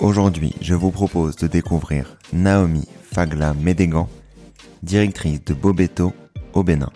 [0.00, 4.08] Aujourd'hui, je vous propose de découvrir Naomi Fagla Médégan,
[4.84, 6.12] directrice de Bobeto
[6.52, 6.90] au Bénin.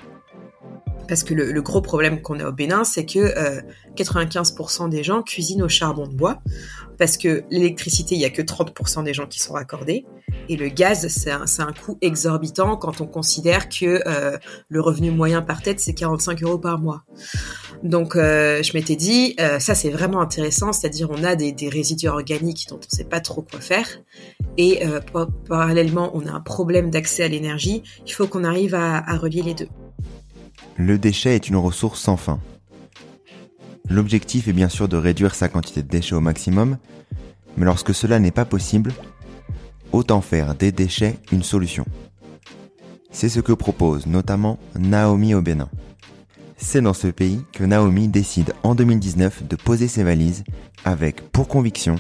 [1.09, 3.63] Parce que le, gros problème qu'on a au Bénin, c'est que
[3.95, 6.39] 95% euh, des gens cuisinent au charbon de bois,
[6.99, 10.07] parce que l'électricité, il n'y a que 30% des gens qui sont raccordés,
[10.49, 15.11] et le gaz, c'est un, un, coût exorbitant quand on considère que euh, le revenu
[15.11, 17.03] moyen par tête, c'est 45 euros par mois.
[17.83, 22.09] Donc, euh, je m'étais dit, ça c'est vraiment intéressant, c'est-à-dire on a des, des, résidus
[22.09, 23.89] organiques dont on ne sait pas trop quoi faire,
[24.57, 24.83] et
[25.49, 29.43] parallèlement, on a un problème d'accès à l'énergie, il faut qu'on arrive à, à relier
[29.43, 29.69] les deux.
[30.77, 32.41] Le déchet est une ressource sans fin.
[33.89, 36.79] L'objectif est bien sûr de réduire sa quantité de déchets au maximum,
[37.57, 38.93] mais lorsque cela n'est pas possible,
[39.93, 41.85] autant faire des déchets une solution.
[43.11, 45.69] C'est ce que propose notamment Naomi au Bénin.
[46.57, 50.45] C'est dans ce pays que Naomi décide en 2019 de poser ses valises
[50.85, 51.97] avec pour conviction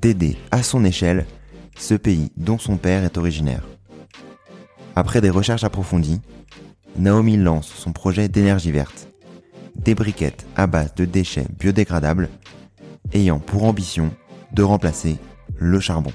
[0.00, 1.26] d'aider à son échelle
[1.76, 3.66] ce pays dont son père est originaire.
[4.94, 6.20] Après des recherches approfondies,
[6.96, 9.08] Naomi lance son projet d'énergie verte.
[9.76, 12.28] Des briquettes à base de déchets biodégradables
[13.12, 14.10] ayant pour ambition
[14.52, 15.16] de remplacer
[15.56, 16.12] le charbon.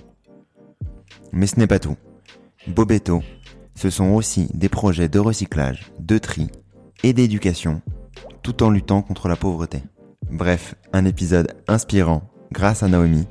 [1.34, 1.98] Mais ce n'est pas tout.
[2.68, 3.22] Bobeto,
[3.76, 6.48] ce sont aussi des projets de recyclage, de tri
[7.04, 7.82] et d'éducation,
[8.42, 9.84] tout en luttant contre la pauvreté.
[10.32, 13.28] Bref, un épisode inspirant grâce à Naomi,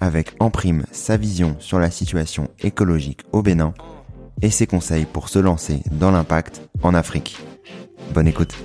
[0.00, 3.74] avec en prime sa vision sur la situation écologique au Bénin
[4.42, 7.38] et ses conseils pour se lancer dans l'impact en Afrique.
[8.12, 8.56] Bonne écoute.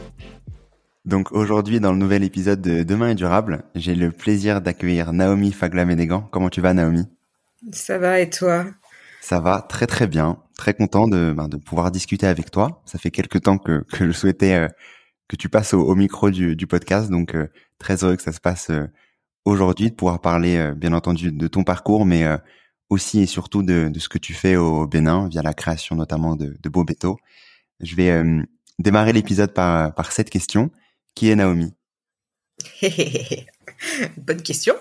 [1.06, 5.52] Donc aujourd'hui, dans le nouvel épisode de Demain est durable, j'ai le plaisir d'accueillir Naomi
[5.52, 6.28] Fagla-Ménégan.
[6.32, 7.06] Comment tu vas, Naomi?
[7.72, 8.66] Ça va et toi?
[9.22, 10.40] Ça va très très bien.
[10.58, 12.82] Très content de, ben, de pouvoir discuter avec toi.
[12.86, 14.68] Ça fait quelques temps que, que je souhaitais euh,
[15.28, 17.48] que tu passes au, micro du, du, podcast, donc euh,
[17.78, 18.88] très heureux que ça se passe euh,
[19.44, 22.24] aujourd'hui, de pouvoir parler bien entendu de ton parcours, mais
[22.90, 26.36] aussi et surtout de, de, ce que tu fais au Bénin via la création notamment
[26.36, 27.18] de, de Bobeto.
[27.82, 28.42] Je vais euh,
[28.80, 30.72] démarrer l'épisode par, par cette question.
[31.14, 31.74] Qui est Naomi?
[34.18, 34.76] Bonne question.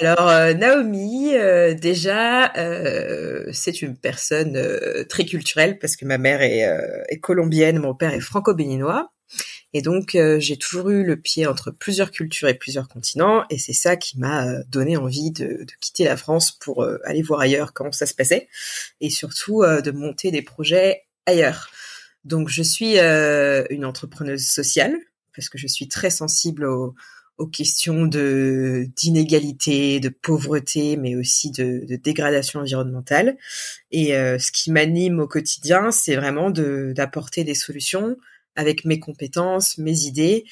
[0.00, 2.52] Alors euh, Naomi, euh, déjà,
[3.52, 4.58] c'est une personne
[5.08, 6.64] très culturelle parce que ma mère est,
[7.08, 9.10] est colombienne, mon père est franco-béninois.
[9.76, 13.58] Et donc, euh, j'ai toujours eu le pied entre plusieurs cultures et plusieurs continents, et
[13.58, 17.40] c'est ça qui m'a euh, donné envie de, quitter la France pour euh, aller voir
[17.40, 18.48] ailleurs comment ça se passait,
[19.02, 21.68] et surtout de monter des projets ailleurs.
[22.24, 24.96] Donc, je suis une entrepreneuse sociale,
[25.34, 26.94] parce que je suis très sensible aux,
[27.52, 33.36] questions de d'inégalité, de pauvreté, mais aussi de, de dégradation environnementale.
[33.90, 38.16] Et ce qui m'anime au quotidien, c'est vraiment d'apporter des solutions
[38.56, 40.44] avec mes compétences, mes idées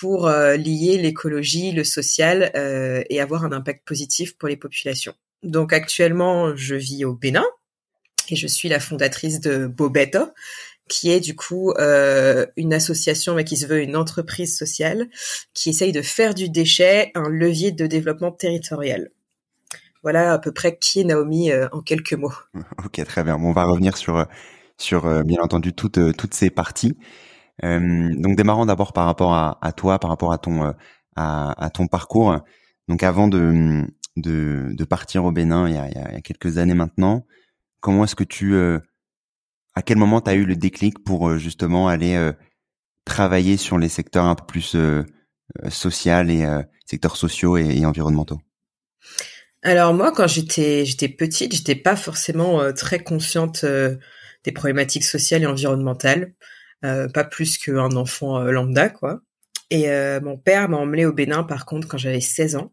[0.00, 5.14] pour euh, lier l'écologie, le social euh, et avoir un impact positif pour les populations.
[5.42, 7.44] Donc actuellement, je vis au Bénin
[8.30, 10.30] et je suis la fondatrice de Bobeto,
[10.88, 15.08] qui est du coup euh, une association mais qui se veut une entreprise sociale
[15.52, 19.10] qui essaye de faire du déchet un levier de développement territorial.
[20.02, 22.34] Voilà à peu près qui est Naomi en quelques mots.
[22.84, 23.38] Ok, très bien.
[23.38, 24.26] Bon, on va revenir sur
[24.78, 26.96] sur bien entendu toutes toutes ces parties.
[27.64, 30.72] Euh, donc démarrons d'abord par rapport à, à, toi, par rapport à ton euh,
[31.16, 32.38] à, à, ton parcours.
[32.88, 33.84] Donc avant de,
[34.16, 37.26] de, de partir au Bénin il y, a, il y a quelques années maintenant,
[37.80, 42.32] comment est-ce que tu, à quel moment tu as eu le déclic pour justement aller
[43.04, 44.76] travailler sur les secteurs un peu plus
[45.68, 46.46] social et
[46.86, 48.40] secteurs sociaux et environnementaux?
[49.62, 53.96] Alors moi, quand j'étais j'étais petite, j'étais pas forcément euh, très consciente euh,
[54.44, 56.32] des problématiques sociales et environnementales, euh,
[56.82, 59.20] pas plus qu'un enfant lambda quoi.
[59.70, 59.86] Et
[60.20, 62.72] mon père m'a emmené au Bénin par contre quand j'avais 16 ans.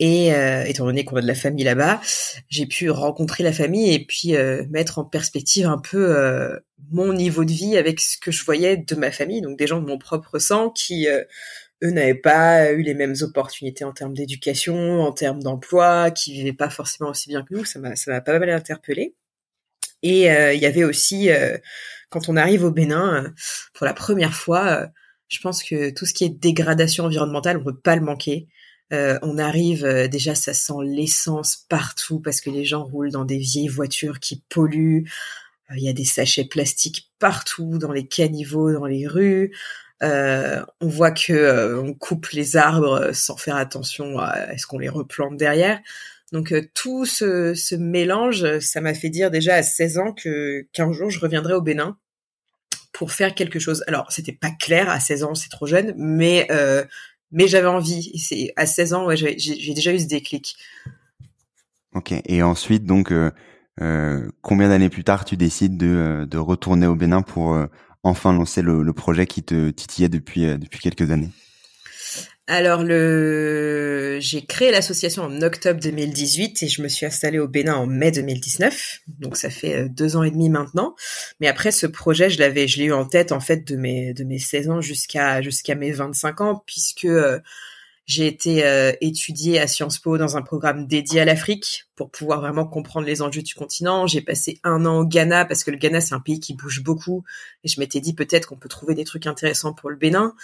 [0.00, 0.28] Et
[0.66, 2.00] étant donné qu'on a de la famille là-bas,
[2.48, 4.34] j'ai pu rencontrer la famille et puis
[4.70, 8.94] mettre en perspective un peu mon niveau de vie avec ce que je voyais de
[8.94, 12.94] ma famille, donc des gens de mon propre sang qui eux n'avaient pas eu les
[12.94, 17.54] mêmes opportunités en termes d'éducation, en termes d'emploi, qui vivaient pas forcément aussi bien que
[17.54, 17.64] nous.
[17.64, 19.14] Ça m'a, ça m'a pas mal interpellé.
[20.02, 21.56] Et euh, il y avait aussi, euh,
[22.10, 23.28] quand on arrive au Bénin, euh,
[23.74, 24.88] pour la première fois,
[25.28, 28.48] je pense que tout ce qui est dégradation environnementale, on peut pas le manquer.
[28.90, 33.68] on arrive, déjà ça sent l'essence partout parce que les gens roulent dans des vieilles
[33.68, 35.04] voitures qui polluent.
[35.76, 39.52] Il y a des sachets plastiques partout, dans les caniveaux, dans les rues.
[40.02, 44.78] Euh, on voit que euh, on coupe les arbres sans faire attention à est-ce qu'on
[44.78, 45.80] les replante derrière.
[46.32, 50.92] Donc euh, tout ce, mélange, ça m'a fait dire déjà à 16 ans que qu'un
[50.92, 51.96] jour je reviendrai au Bénin
[52.92, 53.82] pour faire quelque chose.
[53.86, 56.48] Alors c'était pas clair à 16 ans, c'est trop jeune, mais
[57.30, 58.18] mais j'avais envie.
[58.18, 60.56] C'est à 16 ans, ouais, j'ai déjà eu ce déclic.
[61.94, 62.12] Ok.
[62.26, 63.12] Et ensuite, donc,
[64.42, 67.56] combien d'années plus tard, tu décides de, de retourner au Bénin pour
[68.02, 71.30] enfin lancer le, projet qui te titillait depuis, euh, depuis quelques années?
[72.48, 77.74] Alors le j'ai créé l'association en octobre 2018 et je me suis installée au Bénin
[77.74, 79.00] en mai 2019.
[79.06, 80.96] Donc ça fait euh, deux ans et demi maintenant.
[81.40, 84.14] Mais après ce projet, je l'avais je l'ai eu en tête en fait de mes
[84.14, 87.38] de mes 16 ans jusqu'à jusqu'à mes 25 ans puisque euh,
[88.08, 92.40] j'ai été euh, étudiée à Sciences Po dans un programme dédié à l'Afrique pour pouvoir
[92.40, 94.06] vraiment comprendre les enjeux du continent.
[94.06, 96.82] J'ai passé un an au Ghana parce que le Ghana c'est un pays qui bouge
[96.82, 97.22] beaucoup
[97.64, 100.34] et je m'étais dit peut-être qu'on peut trouver des trucs intéressants pour le Bénin.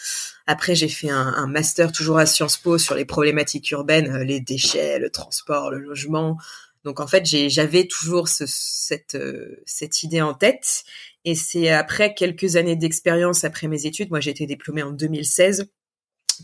[0.47, 4.25] Après j'ai fait un, un, master toujours à Sciences Po sur les problématiques urbaines, euh,
[4.25, 6.37] les déchets, le transport, le logement.
[6.85, 10.85] Donc en fait j'avais toujours ce, cette euh, cette idée en tête
[11.25, 15.71] et c'est après quelques années d'expérience après mes études, moi j'ai été diplômée en 2016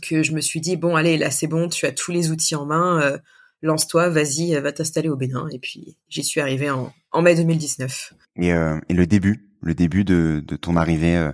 [0.01, 2.55] que je me suis dit bon allez là c'est bon tu as tous les outils
[2.55, 3.19] en main euh,
[3.63, 5.49] lance-toi vas-y euh, va t'installer au Bénin.
[5.53, 9.75] Et puis j'y suis arrivée en, en mai 2019 et, euh, et le début le
[9.75, 11.31] début de, de ton arrivée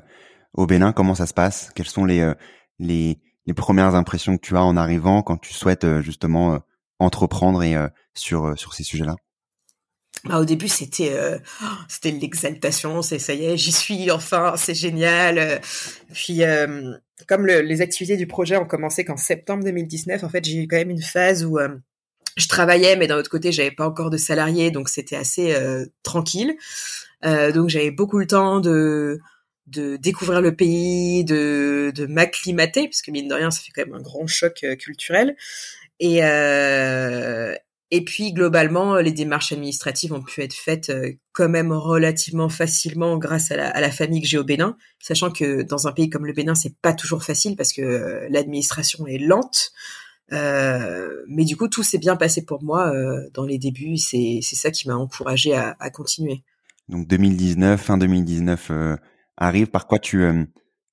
[0.55, 1.71] au Bénin comment ça se passe?
[1.75, 2.33] Quelles sont les,
[2.79, 6.59] les les premières impressions que tu as en arrivant quand tu souhaites justement
[6.99, 7.77] entreprendre et
[8.15, 9.15] sur sur ces sujets-là?
[10.25, 11.39] Bah, au début, c'était euh,
[11.89, 15.61] c'était l'exaltation, c'est ça y est, j'y suis enfin, c'est génial.
[16.13, 16.93] Puis euh,
[17.29, 20.69] comme le, les activités du projet ont commencé qu'en septembre 2019, en fait, j'ai eu
[20.69, 21.69] quand même une phase où euh,
[22.37, 25.55] je travaillais, mais d'un autre côté, j'avais pas encore de salariés, donc c'était assez
[26.03, 26.55] tranquille.
[27.23, 29.21] donc j'avais beaucoup le temps de
[29.69, 33.87] de découvrir le pays, de de m'acclimater, parce que mine de rien, ça fait quand
[33.87, 35.37] même un grand choc culturel.
[35.99, 37.55] Et, euh,
[37.93, 43.17] et puis globalement, les démarches administratives ont pu être faites euh, quand même relativement facilement
[43.17, 46.33] grâce à la, famille que j'ai au Bénin, sachant que dans un pays comme le
[46.33, 49.71] Bénin, c'est pas toujours facile parce que euh, l'administration est lente.
[50.33, 52.93] Euh, mais du coup, tout s'est bien passé pour moi
[53.33, 53.97] dans les débuts.
[53.97, 56.43] C'est c'est ça qui m'a encouragé à, à, continuer.
[56.89, 58.73] Donc 2019, fin 2019
[59.37, 59.69] arrive.
[59.69, 60.25] Par quoi tu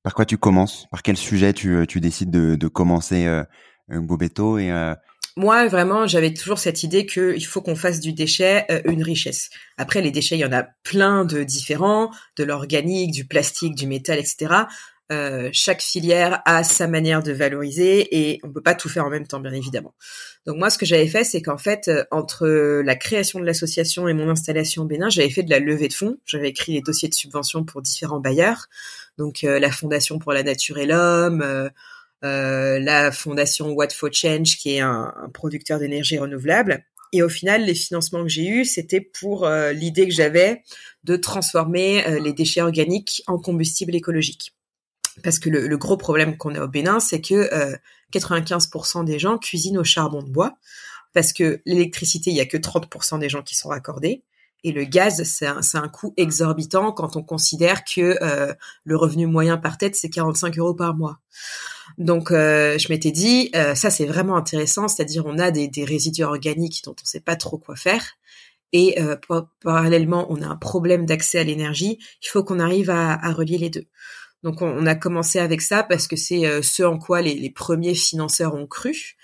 [0.04, 0.86] par quoi tu commences?
[0.92, 3.28] Par quel sujet tu tu décides de, de commencer
[3.90, 4.70] Bobeto et
[5.36, 9.50] moi, vraiment, j'avais toujours cette idée qu'il faut qu'on fasse du déchet euh, une richesse.
[9.78, 13.88] Après, les déchets, il y en a plein de différents, de l'organique, du plastique, du
[13.88, 14.66] métal, etc.
[15.12, 19.10] Euh, chaque filière a sa manière de valoriser et on peut pas tout faire en
[19.10, 19.96] même temps, bien évidemment.
[20.46, 24.08] Donc moi, ce que j'avais fait, c'est qu'en fait, euh, entre la création de l'association
[24.08, 26.18] et mon installation au Bénin, j'avais fait de la levée de fonds.
[26.26, 28.68] J'avais écrit les dossiers de subvention pour différents bailleurs,
[29.18, 31.72] donc la Fondation pour la Nature et l'Homme
[32.24, 36.86] la fondation What for Change, qui est un, producteur d'énergie renouvelable.
[37.12, 40.64] Et au final, les financements que j'ai eus, c'était pour euh, l'idée que j'avais
[41.04, 44.56] de transformer euh, les déchets organiques en combustible écologique.
[45.24, 47.48] Parce que le, gros problème qu'on a au Bénin, c'est que
[48.12, 50.58] 95% des gens cuisinent au charbon de bois,
[51.14, 54.24] parce que l'électricité, il y a que 30% des gens qui sont raccordés.
[54.64, 58.18] Et le gaz, c'est un, un, coût exorbitant quand on considère que
[58.86, 61.20] le revenu moyen par tête, c'est 45 euros par mois.
[61.98, 66.24] Donc euh, je m'étais dit, euh, ça c'est vraiment intéressant, c'est-à-dire on a des, résidus
[66.24, 68.04] organiques dont on ne sait pas trop quoi faire.
[68.72, 69.16] Et euh,
[69.62, 72.00] parallèlement, on a un problème d'accès à l'énergie.
[72.24, 73.86] Il faut qu'on arrive à, relier les deux.
[74.42, 77.94] Donc on, a commencé avec ça parce que c'est ce en quoi les, les, premiers
[77.94, 79.16] financeurs ont cru.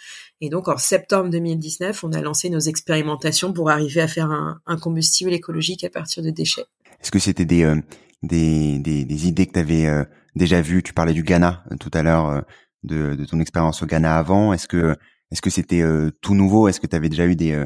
[0.41, 4.59] Et donc en septembre 2019, on a lancé nos expérimentations pour arriver à faire un,
[4.65, 6.65] un combustible écologique à partir de déchets.
[7.01, 7.73] Est-ce que c'était des,
[8.23, 10.05] des, des, des, idées que tu avais
[10.35, 10.83] déjà vues?
[10.83, 12.43] Tu parlais du Ghana tout à l'heure,
[12.83, 14.53] de, de, ton expérience au Ghana avant.
[14.53, 14.95] Est-ce que
[15.31, 15.83] est-ce que c'était
[16.21, 16.67] tout nouveau?
[16.67, 17.65] Est-ce que tu avais déjà eu des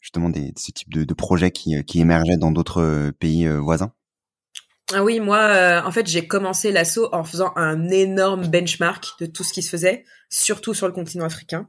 [0.00, 3.92] justement des, ce type de, de projets qui, qui émergeaient dans d'autres pays voisins?
[4.92, 9.26] Ah oui, moi, euh, en fait, j'ai commencé l'assaut en faisant un énorme benchmark de
[9.26, 11.68] tout ce qui se faisait, surtout sur le continent africain.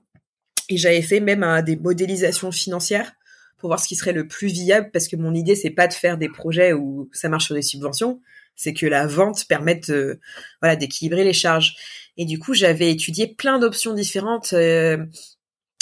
[0.71, 3.11] Et j'avais fait même euh, des modélisations financières
[3.57, 5.93] pour voir ce qui serait le plus viable, parce que mon idée, c'est pas de
[5.93, 8.19] faire des projets où ça marche sur des subventions,
[8.55, 9.93] c'est que la vente permette,
[10.61, 11.75] voilà, d'équilibrer les charges.
[12.17, 14.53] Et du coup, j'avais étudié plein d'options différentes.
[14.53, 15.05] Euh,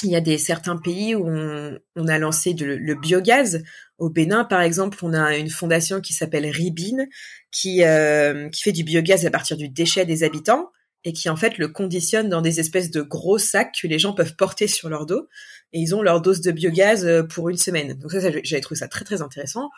[0.04, 3.64] il y a des certains pays où on, a lancé le biogaz.
[3.98, 7.08] Au Bénin, par exemple, on a une fondation qui s'appelle Ribine,
[7.52, 10.72] qui, euh, qui fait du biogaz à partir du déchet des habitants
[11.06, 14.14] et qui en fait le conditionne dans des espèces de gros sacs que les gens
[14.14, 15.28] peuvent porter sur leur dos
[15.74, 17.94] et ils ont leur dose de biogaz euh, pour une semaine.
[17.94, 19.70] Donc ça, j'avais trouvé ça très très intéressant.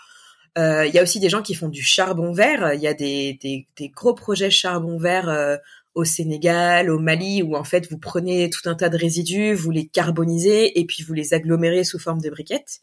[0.57, 2.73] Euh, il y a aussi des gens qui font du charbon vert.
[2.73, 5.57] Il y a des, des, des gros projets charbon vert euh,
[5.93, 9.71] au Sénégal, au Mali, où en fait vous prenez tout un tas de résidus, vous
[9.71, 12.79] les carbonisez et puis vous les agglomérez sous forme de briquettes.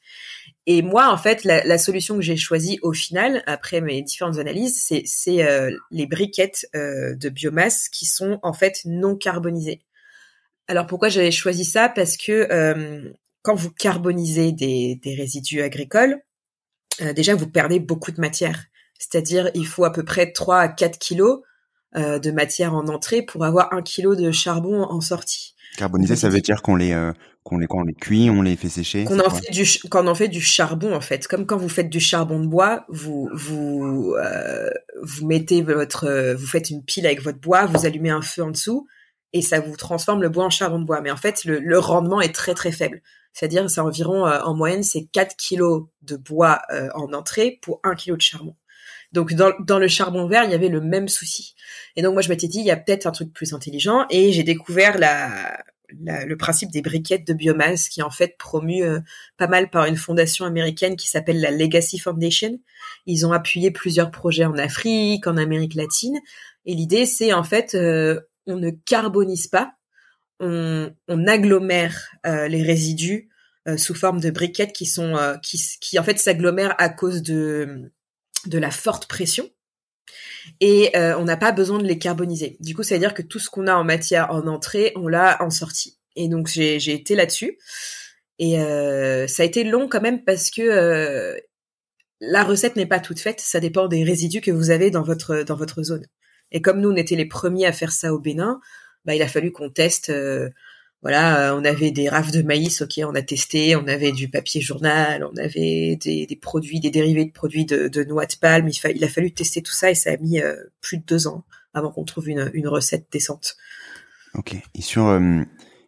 [0.66, 4.84] Et moi, en fait, la, solution que j'ai choisie au final, après mes différentes analyses,
[5.04, 9.80] c'est euh, les briquettes euh, de biomasse qui sont en fait non carbonisées.
[10.66, 11.88] Alors pourquoi j'avais choisi ça?
[11.88, 13.10] Parce que euh,
[13.40, 16.20] quand vous carbonisez des, des résidus agricoles,
[17.14, 18.66] déjà vous perdez beaucoup de matière.
[18.98, 21.40] C'est-à-dire il faut à peu près 3 à 4 kilos
[21.96, 25.54] euh, de matière en entrée pour avoir un kilo de charbon en sortie.
[25.78, 27.14] Carboniser, ça veut dire qu'on les euh,
[27.44, 29.04] qu'on les qu'on les cuit, on les fait sécher.
[29.04, 31.88] Qu'on en fait du qu'on en fait du charbon en fait, comme quand vous faites
[31.88, 34.68] du charbon de bois, vous vous euh,
[35.00, 38.50] vous mettez votre vous faites une pile avec votre bois, vous allumez un feu en
[38.50, 38.86] dessous
[39.32, 41.00] et ça vous transforme le bois en charbon de bois.
[41.00, 43.00] Mais en fait, le, le rendement est très très faible.
[43.32, 46.60] C'est-à-dire, c'est environ en moyenne, c'est 4 kilos de bois
[46.94, 48.54] en entrée pour 1 kilo de charbon.
[49.12, 51.54] Donc dans, dans, le charbon vert, il y avait le même souci.
[51.96, 54.32] Et donc moi je m'étais dit il y a peut-être un truc plus intelligent et
[54.32, 55.58] j'ai découvert la,
[55.90, 59.00] le principe des briquettes de biomasse qui est en fait promu euh,
[59.36, 62.60] pas mal par une fondation américaine qui s'appelle la Legacy Foundation.
[63.06, 66.18] Ils ont appuyé plusieurs projets en Afrique, en Amérique latine
[66.66, 69.72] et l'idée c'est en fait euh, on ne carbonise pas,
[70.40, 73.28] on, on agglomère euh, les résidus
[73.76, 77.92] sous forme de briquettes qui sont qui, qui en fait s'agglomèrent à cause de
[78.46, 79.48] de la forte pression
[80.60, 82.56] et euh, on n'a pas besoin de les carboniser.
[82.60, 85.08] Du coup, ça veut dire que tout ce qu'on a en matière en entrée, on
[85.08, 85.98] l'a en sortie.
[86.16, 87.58] Et donc j'ai été là-dessus
[88.40, 91.38] et euh, ça a été long quand même parce que euh,
[92.20, 93.40] la recette n'est pas toute faite.
[93.40, 96.06] Ça dépend des résidus que vous avez dans votre dans votre zone.
[96.50, 98.60] Et comme nous on était les premiers à faire ça au Bénin,
[99.04, 100.12] bah il a fallu qu'on teste
[101.02, 104.28] voilà, euh, on avait des rafles de maïs, ok, on a testé, on avait du
[104.28, 108.68] papier journal, on avait des, produits, des dérivés de produits de, noix de palme.
[108.68, 111.44] Il, a fallu tester tout ça et ça a mis euh, plus de deux ans
[111.72, 113.56] avant qu'on trouve une, recette décente.
[114.34, 114.56] Ok.
[114.74, 115.42] Et sur euh,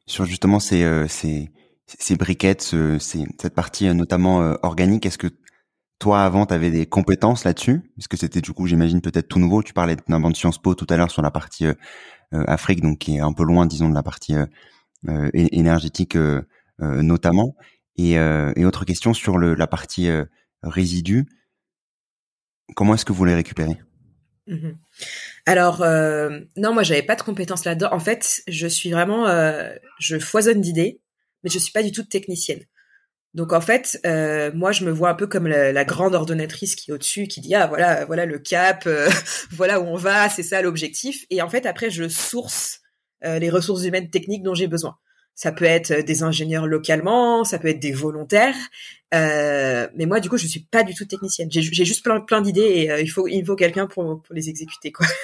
[0.06, 1.50] sur justement ces ces,
[1.86, 5.28] ces briquettes, cette partie notamment organique, est-ce que
[5.98, 7.92] toi avant tu avais des compétences là-dessus?
[7.98, 9.62] Est-ce que c'était du coup, j'imagine peut-être tout nouveau.
[9.62, 11.66] Tu parlais d'un de Sciences Po tout à l'heure sur la partie
[12.32, 14.46] Afrique, donc qui est un peu loin, disons, de la partie euh,
[15.32, 16.42] énergétique euh,
[16.80, 17.56] euh, notamment.
[17.96, 18.18] Et,
[18.64, 20.08] autre question sur la partie
[20.62, 21.26] résidu.
[22.74, 23.76] Comment est-ce que vous les récupérez?
[24.46, 24.70] Mmh
[25.44, 25.84] Alors
[26.56, 27.90] non, moi j'avais pas de compétences là-dedans.
[27.92, 29.26] En fait, je suis vraiment,
[29.98, 31.02] je foisonne d'idées,
[31.44, 32.60] mais je suis pas du tout technicienne.
[33.34, 34.00] Donc en fait,
[34.54, 37.54] moi je me vois un peu comme la, grande ordonnatrice qui est au-dessus, qui dit
[37.54, 38.88] ah voilà voilà le cap,
[39.50, 41.26] voilà où on va, c'est ça l'objectif.
[41.28, 42.89] Et en fait après je source euh,
[43.22, 44.96] les ressources humaines techniques dont j'ai besoin.
[45.40, 48.56] Ça peut être euh, des ingénieurs localement, ça peut être des volontaires.
[49.14, 51.48] Euh, mais moi, du coup, je suis pas du tout technicienne.
[51.50, 54.50] J'ai juste plein, plein d'idées et euh, il faut, il faut quelqu'un pour, pour les
[54.50, 55.06] exécuter, quoi.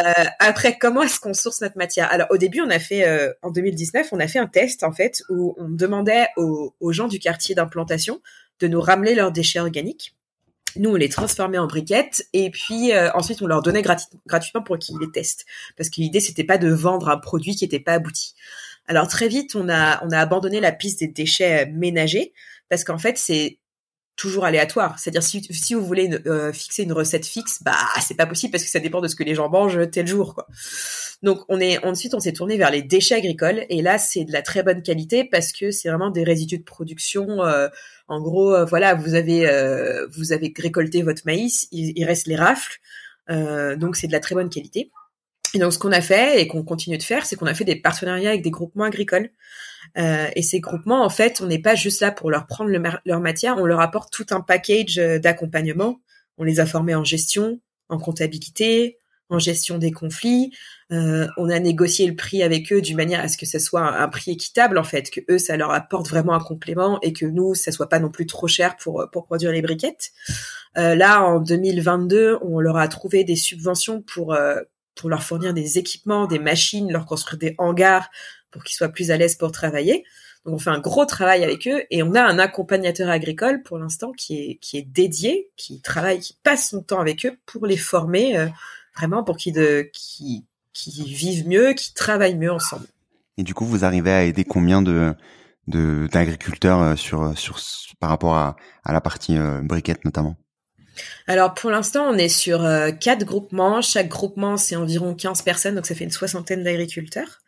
[0.00, 2.10] Euh, après, comment est-ce qu'on source notre matière?
[2.10, 3.04] Alors, au début, on a fait,
[3.42, 7.08] en 2019, on a fait un test, en fait, où on demandait aux, aux gens
[7.08, 8.20] du quartier d'implantation
[8.60, 10.14] de nous ramener leurs déchets organiques.
[10.76, 14.78] Nous, on les transformait en briquettes et puis euh, ensuite on leur donnait gratuitement pour
[14.78, 15.46] qu'ils les testent.
[15.76, 18.34] Parce que l'idée c'était pas de vendre un produit qui n'était pas abouti.
[18.86, 22.32] Alors très vite, on a on a abandonné la piste des déchets ménagers
[22.68, 23.58] parce qu'en fait c'est
[24.16, 24.98] toujours aléatoire.
[24.98, 28.64] C'est-à-dire si, si vous voulez euh, fixer une recette fixe, bah c'est pas possible parce
[28.64, 30.34] que ça dépend de ce que les gens mangent tel jour.
[30.34, 30.46] Quoi.
[31.22, 34.32] Donc on est ensuite on s'est tourné vers les déchets agricoles et là c'est de
[34.32, 37.44] la très bonne qualité parce que c'est vraiment des résidus de production.
[37.44, 37.68] Euh,
[38.08, 39.46] en gros, euh, voilà, vous avez
[40.10, 42.78] vous avez récolté votre maïs, il, reste les rafles,
[43.28, 44.90] donc c'est de la très bonne qualité.
[45.54, 47.64] Et donc ce qu'on a fait et qu'on continue de faire, c'est qu'on a fait
[47.64, 49.30] des partenariats avec des groupements agricoles.
[49.96, 52.70] et ces groupements, en fait, on n'est pas juste là pour leur prendre
[53.04, 56.00] leur matière, on leur apporte tout un package d'accompagnement.
[56.36, 58.98] On les a formés en gestion, en comptabilité,
[59.30, 60.52] en gestion des conflits.
[60.92, 63.80] Euh, on a négocié le prix avec eux d'une manière à ce que ce soit
[63.80, 67.24] un, prix équitable en fait, que eux ça leur apporte vraiment un complément et que
[67.24, 70.12] nous ça soit pas non plus trop cher pour pour produire les briquettes.
[70.76, 74.60] Euh, là en 2022, on leur a trouvé des subventions pour euh,
[74.94, 78.10] pour leur fournir des équipements, des machines, leur construire des hangars
[78.50, 80.04] pour qu'ils soient plus à l'aise pour travailler.
[80.44, 83.78] Donc on fait un gros travail avec eux et on a un accompagnateur agricole pour
[83.78, 87.66] l'instant qui est qui est dédié, qui travaille, qui passe son temps avec eux pour
[87.66, 88.50] les former
[88.96, 92.86] vraiment pour qu'ils qui qui vivent mieux, qui travaillent mieux ensemble.
[93.38, 95.14] Et du coup, vous arrivez à aider combien de
[95.66, 97.58] d'agriculteurs euh, sur sur
[97.98, 100.36] par rapport à, à la partie euh, briquette notamment?
[101.26, 103.82] Alors pour l'instant, on est sur euh, quatre groupements.
[103.82, 107.40] Chaque groupement, c'est environ 15 personnes, donc ça fait une soixantaine d'agriculteurs.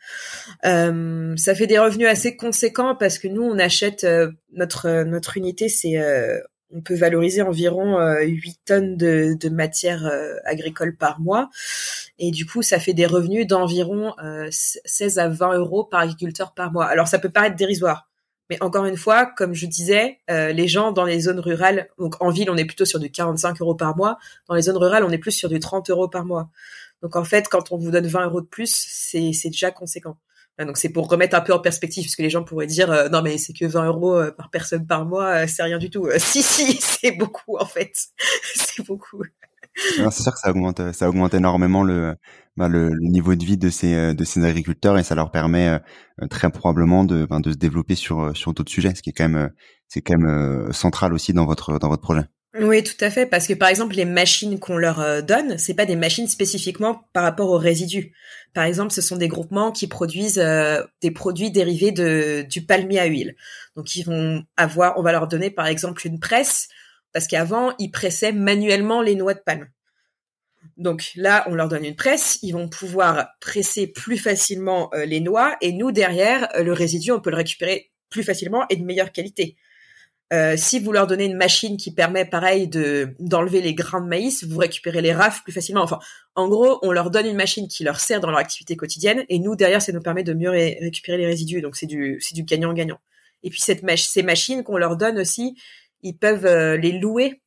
[0.65, 4.07] Euh, ça fait des revenus assez conséquents parce que nous, on achète
[4.53, 5.97] notre notre unité, c'est
[6.71, 11.49] on peut valoriser environ 8 euh, tonnes de, de matière euh, agricole par mois.
[12.19, 14.15] Et du coup, ça fait des revenus d'environ
[14.51, 16.87] 16 euh, à 20 euros par agriculteur par mois.
[16.87, 18.09] Alors, ça peut paraître dérisoire.
[18.49, 22.31] Mais encore une fois, comme je disais, les gens dans les zones rurales, donc en
[22.31, 24.19] ville, on est plutôt sur du 45 euros par mois.
[24.47, 26.49] Dans les zones rurales, on est plus sur du 30 euros par mois.
[27.03, 30.17] Donc en fait, quand on vous donne 20 euros de plus, c'est déjà conséquent.
[30.65, 33.09] Donc c'est pour remettre un peu en perspective, parce que les gens pourraient dire euh,
[33.11, 35.91] non mais c'est que 20 euros euh, par personne par mois, euh, c'est rien du
[35.91, 36.09] tout.
[36.19, 37.93] si si, c'est beaucoup en fait,
[38.55, 39.23] c'est beaucoup.
[39.75, 42.17] c'est sûr que ça augmente, ça augmente énormément le,
[42.57, 45.79] bah, le, niveau de vie de ces de ces agriculteurs et ça leur permet
[46.31, 49.29] très probablement de ben, de se développer sur sur d'autres sujets, ce qui est quand
[49.29, 49.51] même
[49.89, 52.25] c'est quand même central aussi dans votre dans votre projet.
[52.59, 55.75] Oui, tout à fait, parce que par exemple, les machines qu'on leur euh, donne, c'est
[55.75, 58.13] pas des machines spécifiquement par rapport aux résidus.
[58.55, 63.01] Par exemple, ce sont des groupements qui produisent euh, des produits dérivés de du palmier
[63.01, 63.37] à huile.
[63.75, 66.69] Donc, ils vont avoir, on va leur donner par exemple une presse,
[67.13, 69.69] parce qu'avant, ils pressaient manuellement les noix de palme.
[70.79, 75.21] Donc là, on leur donne une presse, ils vont pouvoir presser plus facilement euh, les
[75.21, 79.13] noix, et nous derrière, le résidu, on peut le récupérer plus facilement et de meilleure
[79.13, 79.57] qualité.
[80.33, 84.09] Euh, si vous leur donnez une machine qui permet, pareil, de d'enlever les grains de
[84.09, 85.83] maïs, vous récupérez les rafles plus facilement.
[85.83, 86.01] Enfin,
[86.35, 89.39] en gros, on leur donne une machine qui leur sert dans leur activité quotidienne, et
[89.39, 91.61] nous derrière, ça nous permet de mieux récupérer les résidus.
[91.61, 92.99] Donc c'est du c'est du gagnant-gagnant.
[93.45, 95.57] Et puis cette ces machines qu'on leur donne aussi,
[96.03, 97.41] ils peuvent euh, les louer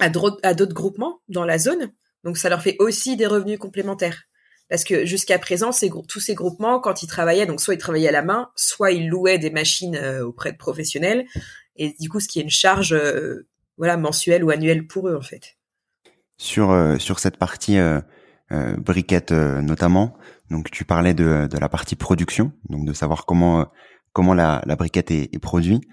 [0.00, 1.92] à d'autres groupements dans la zone.
[2.24, 4.24] Donc ça leur fait aussi des revenus complémentaires.
[4.68, 5.70] Parce que jusqu'à présent,
[6.08, 9.08] tous ces groupements, quand ils travaillaient, donc soit ils travaillaient à la main, soit ils
[9.08, 11.24] louaient des machines euh, auprès de professionnels
[11.78, 15.16] et du coup ce qui est une charge euh, voilà mensuelle ou annuelle pour eux
[15.16, 15.56] en fait.
[16.36, 18.00] Sur euh, sur cette partie euh,
[18.76, 20.16] briquette notamment,
[20.50, 23.66] donc tu parlais de, de la partie production, donc de savoir comment
[24.12, 25.84] comment la, la briquette est, est produite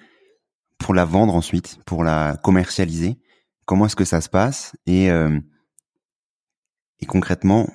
[0.77, 3.17] pour la vendre ensuite, pour la commercialiser.
[3.65, 7.67] Comment est-ce que ça se passe et et concrètement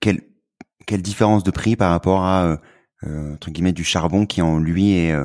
[0.00, 0.20] quelle
[0.86, 2.60] quelle différence de prix par rapport à
[3.04, 5.16] entre guillemets du charbon qui en lui est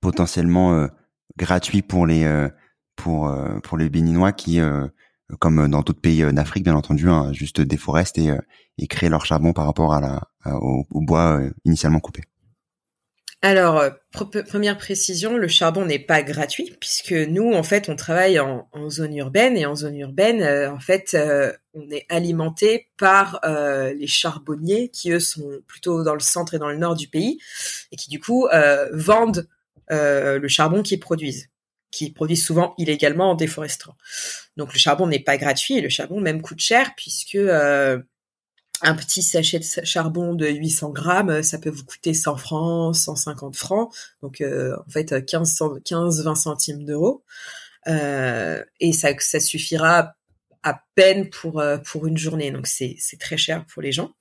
[0.00, 0.88] potentiellement
[1.36, 2.48] gratuit pour les euh,
[2.96, 4.86] pour euh, pour les Béninois qui euh,
[5.40, 8.30] comme dans d'autres pays d'Afrique bien entendu hein, juste déforestent et
[8.78, 10.28] et créent leur charbon par rapport à la
[10.60, 12.22] au, bois initialement coupé.
[13.40, 18.66] Alors, première précision, le charbon n'est pas gratuit puisque nous, en fait, on travaille en,
[18.88, 21.14] zone urbaine et en zone urbaine, en fait,
[21.74, 26.70] on est alimenté par les charbonniers qui eux sont plutôt dans le centre et dans
[26.70, 27.38] le nord du pays
[27.92, 28.48] et qui du coup
[28.92, 29.46] vendent
[29.90, 31.48] le charbon qu'ils produisent,
[31.94, 33.96] qui produisent souvent illégalement en déforestant.
[34.56, 37.98] Donc le charbon n'est pas gratuit et le charbon même coûte cher puisque euh,
[38.82, 43.56] un petit sachet de charbon de 800 grammes, ça peut vous coûter 100 francs, 150
[43.56, 47.24] francs, donc euh, en fait 15-20 centimes d'euros.
[47.86, 50.14] et ça, suffira
[50.62, 54.12] à peine pour, pour une journée, donc c'est très cher pour les gens.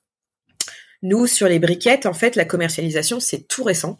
[1.01, 3.99] Nous, sur les briquettes, en fait, la commercialisation, c'est tout récent.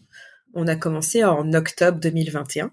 [0.54, 2.72] On a commencé en octobre 2021.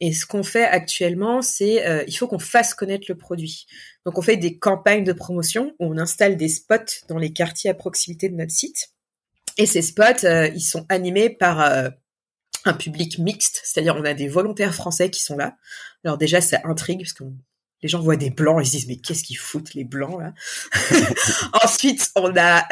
[0.00, 3.66] Et ce qu'on fait actuellement, c'est euh, il faut qu'on fasse connaître le produit.
[4.06, 7.70] Donc on fait des campagnes de promotion où on installe des spots dans les quartiers
[7.70, 8.90] à proximité de notre site.
[9.56, 11.90] Et ces spots, euh, ils sont animés par euh,
[12.64, 15.56] un public mixte, c'est-à-dire on a des volontaires français qui sont là.
[16.04, 17.24] Alors déjà, ça intrigue parce que
[17.82, 20.32] les gens voient des blancs, ils se disent mais qu'est-ce qu'ils foutent les blancs là?
[21.64, 22.66] Ensuite, on a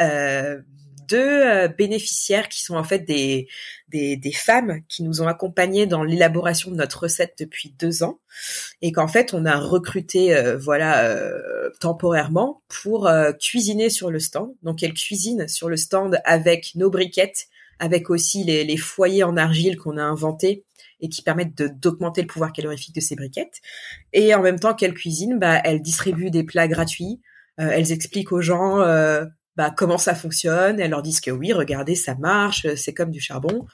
[1.07, 3.47] deux euh, bénéficiaires qui sont en fait des,
[3.89, 8.19] des, des femmes qui nous ont accompagnés dans l'élaboration de notre recette depuis deux ans
[8.81, 14.53] et qu'en fait on a recruté euh, voilà euh, temporairement pour cuisiner sur le stand.
[14.63, 17.47] Donc elles cuisinent sur le stand avec nos briquettes
[17.79, 20.63] avec aussi les, les foyers en argile qu'on a inventés
[20.99, 23.61] et qui permettent d'augmenter le pouvoir calorifique de ces briquettes.
[24.13, 27.21] Et en même temps qu'elles cuisinent, bah, elles distribuent des plats gratuits.
[27.59, 29.25] Euh, elles expliquent aux gens euh,
[29.57, 30.79] bah, comment ça fonctionne.
[30.79, 33.67] Elles leur disent que oui, regardez, ça marche, c'est comme du charbon.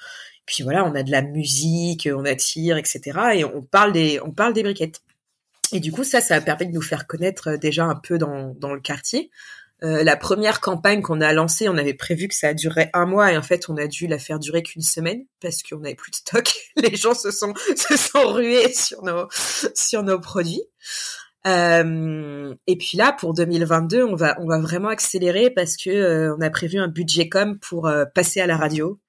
[0.46, 3.02] Puis voilà, on a de la musique, on attire, etc.
[3.36, 5.02] Et on parle des, on parle des briquettes.
[5.74, 8.18] Et du coup, ça, ça a permis de nous faire connaître euh, déjà un peu
[8.18, 9.30] dans, dans le quartier.
[9.84, 13.34] Euh, la première campagne qu'on a lancée, on avait prévu que ça durerait un mois
[13.34, 16.12] et en fait, on a dû la faire durer qu'une semaine parce qu'on n'avait plus
[16.12, 16.54] de stock.
[16.78, 19.28] Les gens se sont se sont rués sur nos
[19.76, 20.64] sur nos produits.
[21.46, 26.36] Euh, et puis là, pour 2022, on va on va vraiment accélérer parce que euh,
[26.38, 29.00] on a prévu un budget com pour euh, passer à la radio,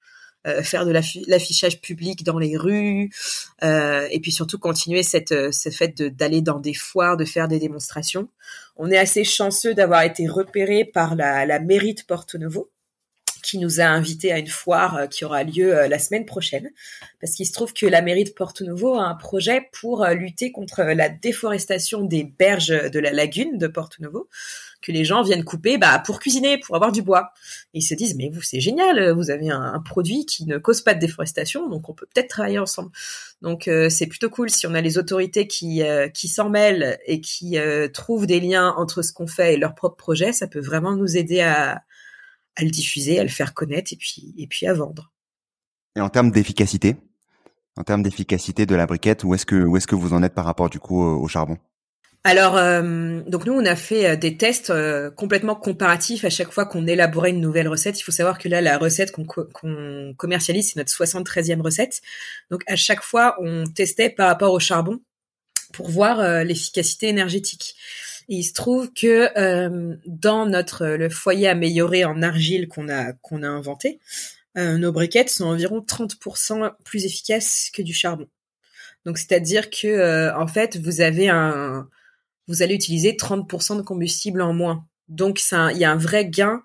[0.47, 3.09] euh, faire de l'affichage public dans les rues,
[3.63, 7.47] euh, et puis surtout continuer cette euh, ce fait d'aller dans des foires, de faire
[7.47, 8.27] des démonstrations.
[8.75, 12.69] On est assez chanceux d'avoir été repéré par la, la mairie de Porto Novo,
[13.45, 16.71] qui nous a invités à une foire qui aura lieu la semaine prochaine,
[17.21, 20.51] parce qu'il se trouve que la mairie de Porto Novo a un projet pour lutter
[20.51, 24.29] contre la déforestation des berges de la lagune de Porto Novo
[24.85, 27.31] que les gens viennent couper bah, pour cuisiner, pour avoir du bois.
[27.73, 30.93] Ils se disent, mais vous, c'est génial, vous avez un, produit qui ne cause pas
[30.93, 32.91] de déforestation, donc on peut peut-être travailler ensemble.
[33.41, 36.97] Donc euh, c'est plutôt cool si on a les autorités qui, euh, qui s'en mêlent
[37.05, 40.47] et qui euh, trouvent des liens entre ce qu'on fait et leur propre projet, ça
[40.47, 41.83] peut vraiment nous aider à,
[42.55, 45.11] à le diffuser, à le faire connaître et puis, et puis à vendre.
[45.95, 46.97] Et en termes d'efficacité,
[47.77, 50.33] en termes d'efficacité de la briquette, où est-ce que où est-ce que vous en êtes
[50.33, 51.57] par rapport du coup au charbon?
[52.27, 56.51] Alors, euh, donc nous, on a fait euh, des tests euh, complètement comparatifs à chaque
[56.51, 57.99] fois qu'on élaborait une nouvelle recette.
[57.99, 62.01] Il faut savoir que là, la recette qu'on commercialise, c'est notre 73e recette.
[62.49, 65.01] Donc, à chaque fois, on testait par rapport au charbon
[65.71, 67.75] pour voir l'efficacité énergétique.
[68.27, 69.29] Il se trouve que
[70.05, 73.99] dans notre le foyer amélioré en argile qu'on a qu'on a inventé,
[74.55, 78.27] nos briquettes sont environ 30% plus efficaces que du charbon.
[79.05, 81.87] Donc, c'est-à-dire que en fait, vous avez un
[82.47, 84.85] vous allez utiliser 30% de combustible en moins.
[85.07, 86.63] Donc il y a un vrai gain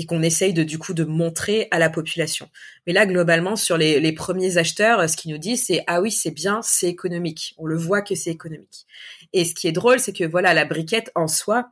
[0.00, 2.48] et qu'on essaye de du coup de montrer à la population.
[2.86, 6.30] Mais là globalement sur les, premiers acheteurs, ce qu'ils nous disent c'est ah oui c'est
[6.30, 7.54] bien, c'est économique.
[7.58, 8.86] On le voit que c'est économique.
[9.34, 11.68] Et ce qui est drôle c'est que voilà la briquette en soi,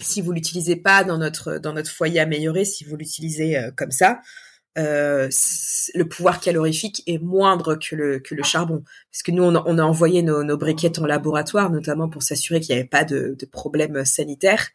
[0.00, 3.90] si vous l'utilisez pas dans notre dans notre foyer amélioré, si vous l'utilisez euh, comme
[3.90, 4.20] ça,
[4.78, 5.28] euh,
[5.94, 8.84] le pouvoir calorifique est moindre que le, que le charbon.
[9.10, 12.74] Parce que nous, on a, envoyé nos, nos, briquettes en laboratoire, notamment pour s'assurer qu'il
[12.74, 14.68] n'y avait pas de, de problème sanitaire.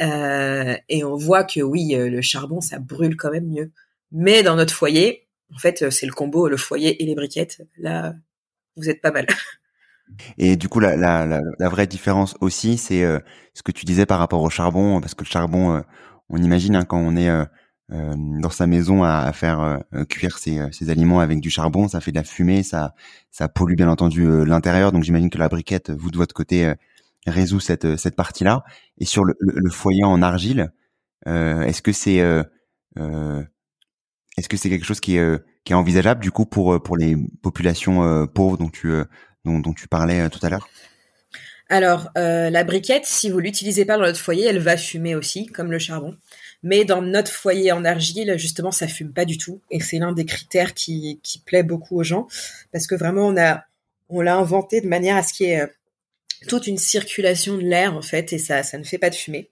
[0.00, 3.72] Euh, et on voit que oui, euh, le charbon, ça brûle quand même mieux.
[4.12, 7.62] Mais dans notre foyer, en fait, c'est le combo, le foyer et les briquettes.
[7.78, 8.14] Là,
[8.76, 9.26] vous êtes pas mal.
[10.38, 13.18] Et du coup, la, la, la, vraie différence aussi, c'est euh,
[13.52, 15.80] ce que tu disais par rapport au charbon, parce que le charbon, euh,
[16.30, 17.28] on imagine hein, quand on est
[17.90, 21.88] euh, dans sa maison à, faire euh, cuire ses, euh, ses, aliments avec du charbon,
[21.88, 22.94] ça fait de la fumée, ça,
[23.30, 24.92] ça pollue bien entendu l'intérieur.
[24.92, 26.74] Donc j'imagine que la briquette, vous de votre côté,
[27.30, 28.64] résout cette, cette partie-là.
[28.98, 29.34] Et sur le,
[29.70, 30.72] foyer en argile,
[31.26, 32.18] est-ce que c'est
[32.96, 37.16] est-ce que c'est quelque chose qui est, qui est envisageable du coup pour pour les
[37.42, 38.92] populations pauvres dont tu
[39.44, 40.68] dont, tu parlais tout à l'heure?
[41.70, 45.46] Alors, euh, la briquette, si vous l'utilisez pas dans votre foyer, elle va fumer aussi,
[45.46, 46.16] comme le charbon.
[46.62, 49.60] Mais dans notre foyer en argile, justement, ça fume pas du tout.
[49.70, 52.26] Et c'est l'un des critères qui, qui plaît beaucoup aux gens.
[52.72, 53.64] Parce que vraiment, on a,
[54.08, 55.66] on l'a inventé de manière à ce qu'il y ait euh,
[56.46, 59.50] toute une circulation de l'air, en fait, et ça, ça ne fait pas de fumée.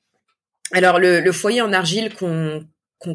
[0.72, 2.66] Alors, le, foyer en argile qu'on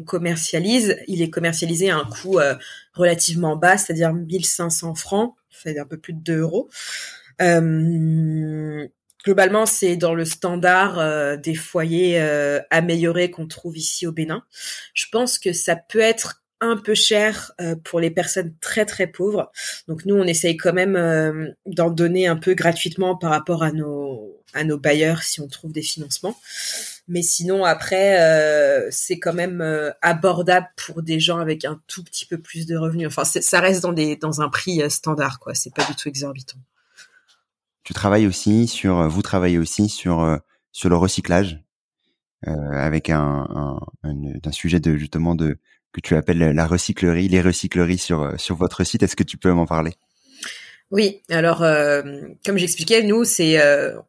[0.04, 2.54] commercialise, il est commercialisé à un coût euh,
[2.94, 6.68] relativement bas, c'est-à-dire 1500 francs, c'est un peu plus de 2 euros.
[7.40, 8.86] Euh,
[9.24, 14.44] globalement, c'est dans le standard euh, des foyers euh, améliorés qu'on trouve ici au Bénin.
[14.94, 17.52] Je pense que ça peut être un peu cher
[17.84, 19.52] pour les personnes très très pauvres.
[19.88, 24.38] Donc nous, on essaye quand même d'en donner un peu gratuitement par rapport à nos
[24.54, 26.36] à nos bailleurs si on trouve des financements.
[27.08, 29.62] Mais sinon, après, c'est quand même
[30.00, 33.08] abordable pour des gens avec un tout petit peu plus de revenus.
[33.08, 35.54] Enfin, ça reste dans des dans un prix standard, quoi.
[35.54, 36.58] C'est pas du tout exorbitant
[37.84, 40.38] tu travailles aussi sur, euh, vous travaillez aussi sur euh,
[40.72, 41.62] sur le recyclage
[42.46, 45.58] euh, avec un, un, un, sujet de justement de
[45.92, 49.02] que tu appelles la recyclerie, les recycleries sur sur votre site.
[49.02, 49.92] Est-ce que tu peux m'en parler?
[50.90, 51.22] Oui.
[51.30, 52.02] Alors, euh,
[52.44, 53.60] comme j'expliquais, nous, c'est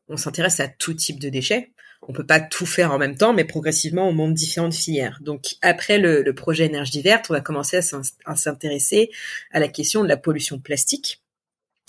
[0.08, 1.72] on s'intéresse à tout type de déchets.
[2.06, 5.20] On peut pas tout faire en même temps, mais progressivement, on monte différentes filières.
[5.22, 9.10] Donc, après le, le projet énergie verte, on va commencer à s'intéresser
[9.52, 11.22] à la question de la pollution plastique.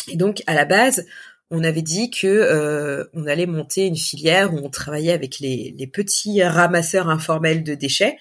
[0.08, 1.04] Et donc, à la base,
[1.50, 5.90] on avait dit que euh, on allait monter une filière où on travaillait avec les,
[5.92, 8.16] petits ramasseurs informels de déchets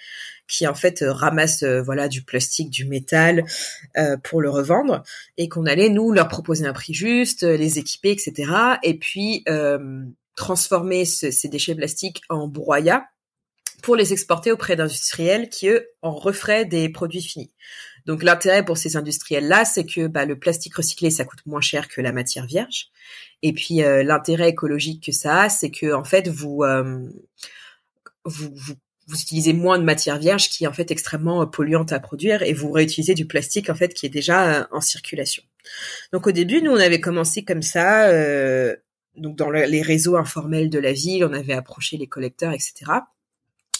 [0.48, 3.46] qui en fait ramassent voilà du plastique, du métal
[4.24, 5.04] pour le revendre
[5.38, 8.52] et qu'on allait nous leur proposer un prix juste, les équiper, etc.
[8.84, 9.46] Et puis
[10.36, 13.06] transformer ces déchets plastiques en broyat
[13.84, 17.52] pour les exporter auprès d'industriels qui eux en referaient des produits finis.
[18.06, 21.88] Donc l'intérêt pour ces industriels-là, c'est que bah, le plastique recyclé, ça coûte moins cher
[21.88, 22.88] que la matière vierge.
[23.42, 27.10] Et puis euh, l'intérêt écologique que ça a, c'est que en fait vous, euh,
[28.26, 28.76] vous, vous
[29.08, 32.44] vous utilisez moins de matière vierge qui est en fait extrêmement euh, polluante à produire
[32.44, 35.44] et vous réutilisez du plastique en fait qui est déjà en circulation.
[36.12, 38.76] Donc au début, nous on avait commencé comme ça, euh,
[39.16, 42.92] donc dans les réseaux informels de la ville, on avait approché les collecteurs, etc.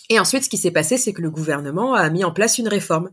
[0.10, 2.68] Et ensuite, ce qui s'est passé, c'est que le gouvernement a mis en place une
[2.68, 3.12] réforme.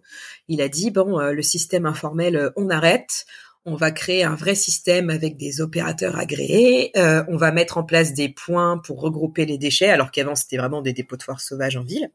[0.48, 3.26] Il a dit bon, euh, le système informel, euh, on arrête.
[3.66, 6.90] On va créer un vrai système avec des opérateurs agréés.
[6.96, 10.56] Euh, on va mettre en place des points pour regrouper les déchets, alors qu'avant c'était
[10.56, 12.10] vraiment des dépotoirs sauvages en ville.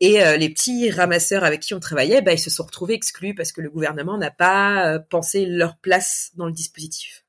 [0.00, 3.50] Et les petits ramasseurs avec qui on travaillait, bah, ils se sont retrouvés exclus parce
[3.50, 7.24] que le gouvernement n'a pas pensé leur place dans le dispositif.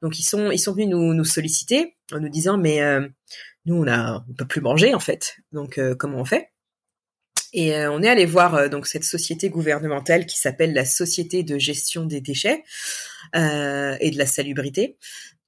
[0.00, 2.80] Donc ils sont ils sont venus nous, nous solliciter en nous disant mais
[3.66, 5.36] nous on a on peut plus manger en fait.
[5.52, 6.50] Donc euh, comment on fait?
[7.54, 11.42] Et euh, on est allé voir euh, donc cette société gouvernementale qui s'appelle la Société
[11.42, 12.62] de gestion des déchets
[13.34, 14.98] et de la salubrité.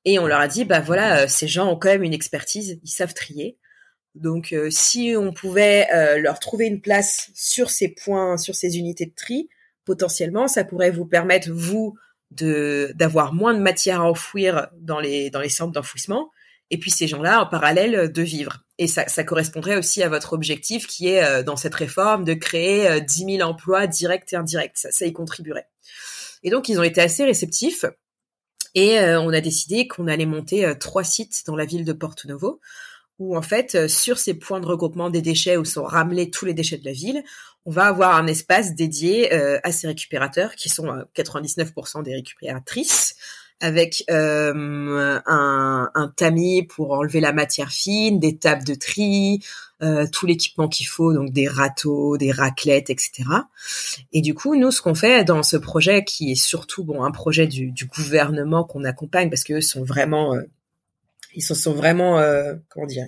[0.05, 2.89] Et on leur a dit bah voilà ces gens ont quand même une expertise, ils
[2.89, 3.59] savent trier.
[4.15, 5.87] Donc si on pouvait
[6.19, 9.49] leur trouver une place sur ces points, sur ces unités de tri,
[9.85, 11.95] potentiellement ça pourrait vous permettre vous
[12.33, 16.31] de d'avoir moins de matière à enfouir dans les dans les centres d'enfouissement
[16.71, 18.65] et puis ces gens-là en parallèle euh, de vivre.
[18.79, 22.35] Et ça, ça correspondrait aussi à votre objectif qui est euh, dans cette réforme de
[22.35, 24.77] créer 10 euh, 000 emplois directs et indirects.
[24.79, 25.69] Ça, ça y contribuerait.
[26.43, 27.85] Et donc ils ont été assez réceptifs
[28.75, 32.61] et on a décidé qu'on allait monter trois sites dans la ville de Porto Novo
[33.19, 36.53] où en fait sur ces points de regroupement des déchets où sont ramenés tous les
[36.53, 37.25] déchets de la ville,
[37.65, 43.17] on va avoir un espace dédié à ces récupérateurs qui sont 99% des récupératrices
[43.61, 49.41] avec euh, un, un, tamis pour enlever la matière fine, des tables de tri,
[49.83, 53.25] euh, tout l'équipement qu'il faut, donc des râteaux, des raclettes, etc.
[54.13, 57.11] Et du coup, nous, ce qu'on fait dans ce projet, qui est surtout bon un
[57.11, 60.43] projet du, du gouvernement qu'on accompagne, parce qu'eux sont vraiment, euh,
[61.35, 63.07] ils sont, sont vraiment, euh, comment dire,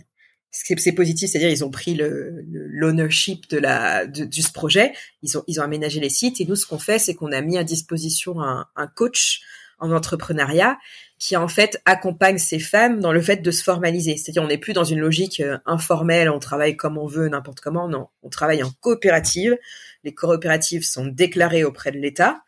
[0.50, 5.37] c'est positif, c'est-à-dire ils ont pris le l'ownership de la de, du ce projet, ils
[5.37, 7.58] ont ils ont aménagé les sites et nous ce qu'on fait c'est qu'on a mis
[7.58, 9.42] à disposition un, un coach
[9.79, 10.79] en entrepreneuriat
[11.19, 14.17] qui en fait accompagne ces femmes dans le fait de se formaliser.
[14.17, 17.61] C'est-à-dire on n'est plus dans une logique euh, informelle, on travaille comme on veut, n'importe
[17.61, 17.88] comment.
[17.88, 19.59] Non, on travaille en coopérative.
[20.05, 22.43] Les coopératives sont déclarées auprès de l'État.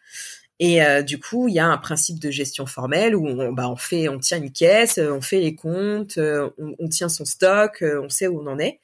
[0.61, 3.69] Et euh, du coup, il y a un principe de gestion formelle où on, bah,
[3.69, 7.25] on fait, on tient une caisse, euh, on fait les comptes, on, on tient son
[7.25, 8.81] stock, on sait où on en est.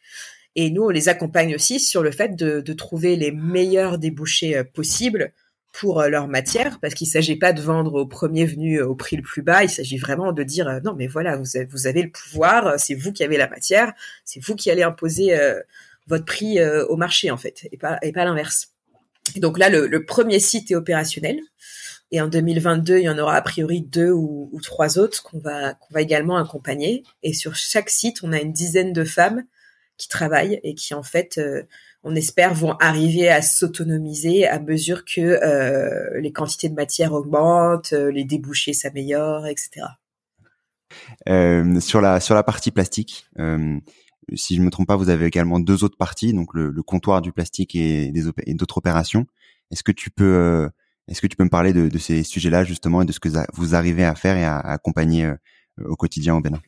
[0.57, 4.65] Et nous, on les accompagne aussi sur le fait de, de trouver les meilleurs débouchés
[4.65, 5.35] possibles
[5.79, 8.95] pour euh, leur matière, parce qu'il s'agit pas de vendre au premier venu euh, au
[8.95, 12.03] prix le plus bas, il s'agit vraiment de dire euh, non mais voilà, vous avez,
[12.03, 13.93] le pouvoir, c'est vous qui avez la matière,
[14.25, 15.39] c'est vous qui allez imposer
[16.07, 18.73] votre prix au marché en fait, et pas et pas l'inverse.
[19.37, 21.41] Donc là, le, premier site est opérationnel.
[22.12, 25.41] Et en 2022, il y en aura a priori deux ou, ou trois autres qu'on
[25.41, 27.03] va qu'on va également accompagner.
[27.23, 29.45] Et sur chaque site, on a une dizaine de femmes
[29.97, 31.41] qui travaillent et qui en fait
[32.07, 37.92] on espère, vont arriver à s'autonomiser à mesure que euh, les quantités de matière augmentent,
[37.92, 39.87] euh, les débouchés s'améliorent, etc.
[41.29, 43.27] Euh, sur la sur la partie plastique,
[44.35, 47.23] si je ne me trompe pas, vous avez également deux autres parties, donc le, comptoir
[47.23, 48.12] du plastique et
[48.55, 49.27] d'autres opérations.
[49.73, 50.71] Est-ce que tu peux
[51.09, 53.75] est-ce que tu peux me parler de, ces sujets-là justement et de ce que vous
[53.75, 55.29] arrivez à faire et à accompagner
[55.85, 56.61] au quotidien au Bénin?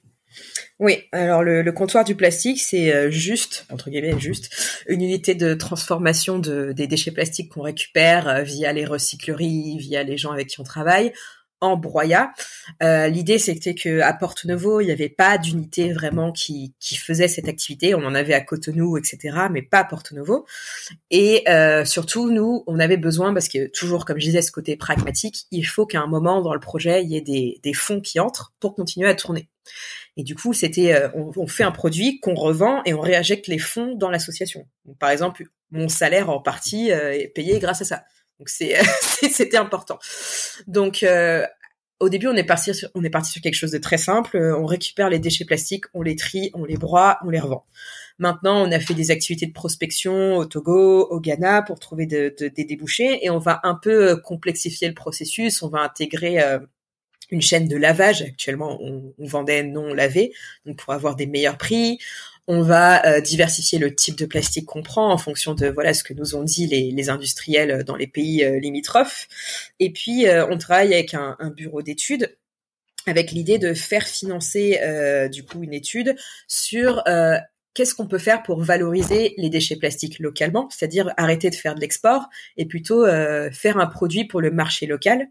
[0.81, 4.49] Oui, alors le, comptoir du plastique, c'est euh, juste, entre guillemets, juste,
[4.87, 10.05] une unité de transformation de, des déchets plastiques qu'on récupère euh, via les recycleries, via
[10.05, 11.13] les gens avec qui on travaille,
[11.61, 12.33] en broyat.
[12.83, 16.97] Euh, L'idée, c'était que à Porto Novo, il n'y avait pas d'unité vraiment qui, qui
[16.97, 17.95] faisait cette activité.
[17.95, 20.47] On en avait à Cotonou, etc., mais pas à Porto Novo.
[21.11, 24.77] Et euh, surtout, nous, on avait besoin, parce que toujours, comme je disais, ce côté
[24.77, 28.01] pragmatique, il faut qu'à un moment dans le projet, il y ait des, des fonds
[28.01, 29.49] qui entrent pour continuer à tourner.
[30.19, 33.61] Et du coup, c'était, euh, on, fait un produit qu'on revend et on réinjecte les
[33.61, 34.67] fonds dans l'association.
[34.99, 38.03] Par exemple, mon salaire en partie euh, est payé grâce à ça.
[38.41, 38.75] Donc c'est,
[39.31, 40.01] c'était important.
[40.67, 41.47] Donc euh,
[42.01, 44.37] au début, on est parti sur, on est parti sur quelque chose de très simple.
[44.37, 47.65] On récupère les déchets plastiques, on les trie, on les broie, on les revend.
[48.19, 52.51] Maintenant, on a fait des activités de prospection au Togo, au Ghana pour trouver des
[52.65, 55.63] débouchés et on va un peu complexifier le processus.
[55.63, 56.41] On va intégrer
[57.31, 58.23] une chaîne de lavage.
[58.23, 60.33] Actuellement, on, vendait non lavé,
[60.67, 61.99] donc pour avoir des meilleurs prix.
[62.47, 66.15] On va diversifier le type de plastique qu'on prend en fonction de voilà ce que
[66.15, 69.29] nous ont dit les, industriels dans les pays limitrophes.
[69.81, 72.35] Et puis on travaille avec un bureau d'études
[73.07, 74.81] avec l'idée de faire financer
[75.31, 77.03] du coup une étude sur
[77.79, 81.81] qu'est-ce qu'on peut faire pour valoriser les déchets plastiques localement, c'est-à-dire arrêter de faire de
[81.81, 85.29] l'export et plutôt euh, faire un produit pour le marché local,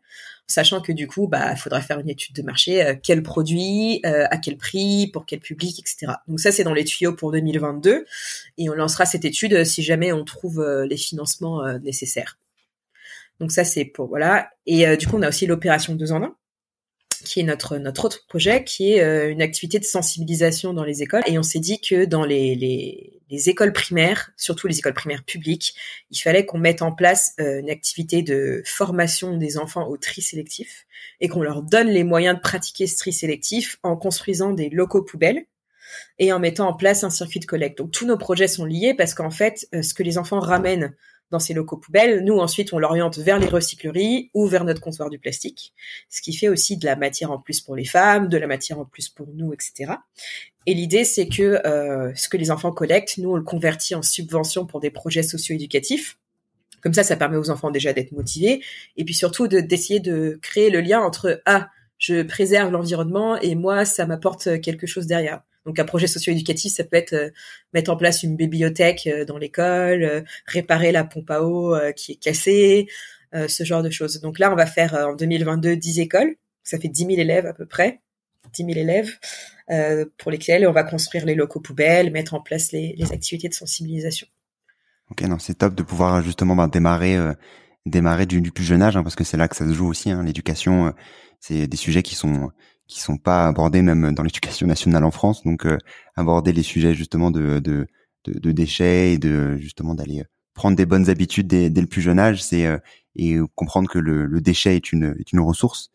[0.47, 3.99] sachant que du coup, bah, il faudra faire une étude de marché, euh, quel produit,
[4.05, 6.13] euh, à quel prix, pour quel public, etc.
[6.29, 8.05] Donc ça, c'est dans les tuyaux pour 2022,
[8.57, 12.39] et on lancera cette étude si jamais on trouve les financements nécessaires.
[13.41, 14.51] Donc ça, c'est pour voilà.
[14.65, 16.37] Et du coup, on a aussi l'opération deux en un
[17.23, 21.03] qui est notre notre autre projet, qui est euh, une activité de sensibilisation dans les
[21.03, 21.23] écoles.
[21.27, 25.23] Et on s'est dit que dans les, les, les, écoles primaires, surtout les écoles primaires
[25.23, 25.75] publiques,
[26.11, 30.21] il fallait qu'on mette en place euh, une activité de formation des enfants au tri
[30.21, 30.85] sélectif
[31.21, 35.03] et qu'on leur donne les moyens de pratiquer ce tri sélectif en construisant des locaux
[35.03, 35.45] poubelles
[36.19, 37.77] et en mettant en place un circuit de collecte.
[37.77, 40.93] Donc tous nos projets sont liés parce qu'en fait, euh, ce que les enfants ramènent
[41.31, 42.23] dans ces locaux poubelles.
[42.23, 45.73] Nous, ensuite, on l'oriente vers les recycleries ou vers notre comptoir du plastique,
[46.09, 48.79] ce qui fait aussi de la matière en plus pour les femmes, de la matière
[48.79, 49.93] en plus pour nous, etc.
[50.65, 54.01] Et l'idée, c'est que euh, ce que les enfants collectent, nous, on le convertit en
[54.01, 56.17] subvention pour des projets socio-éducatifs.
[56.81, 58.61] Comme ça, ça permet aux enfants déjà d'être motivés,
[58.95, 63.85] et puis surtout d'essayer de créer le lien entre ah, je préserve l'environnement et moi,
[63.85, 65.41] ça m'apporte quelque chose derrière.
[65.67, 67.29] Donc un projet socio-éducatif, ça peut être euh,
[67.73, 72.13] mettre en place une bibliothèque euh, dans l'école, euh, réparer la pompe à eau qui
[72.13, 72.87] est cassée,
[73.33, 74.21] ce genre de choses.
[74.21, 77.53] Donc là, on va faire en 2022 10 écoles, ça fait 10 000 élèves à
[77.53, 77.99] peu près,
[78.53, 79.17] 10 000 élèves,
[80.17, 84.27] pour lesquels on va construire les locaux poubelles, mettre en place les, activités de sensibilisation.
[85.11, 87.17] Ok, non, c'est top de pouvoir justement ben, démarrer,
[87.85, 90.09] démarrer du, plus jeune âge, hein, parce que c'est là que ça se joue aussi.
[90.09, 90.93] Hein, L'éducation,
[91.41, 92.51] c'est des sujets qui sont
[92.87, 95.43] qui sont pas abordés même dans l'éducation nationale en France.
[95.43, 95.77] Donc euh,
[96.15, 97.87] aborder les sujets justement de, de,
[98.25, 100.23] de, déchets et de justement d'aller
[100.53, 102.77] prendre des bonnes habitudes dès, dès le plus jeune âge, c'est euh,
[103.15, 105.89] et comprendre que le, le, déchet est une est une ressource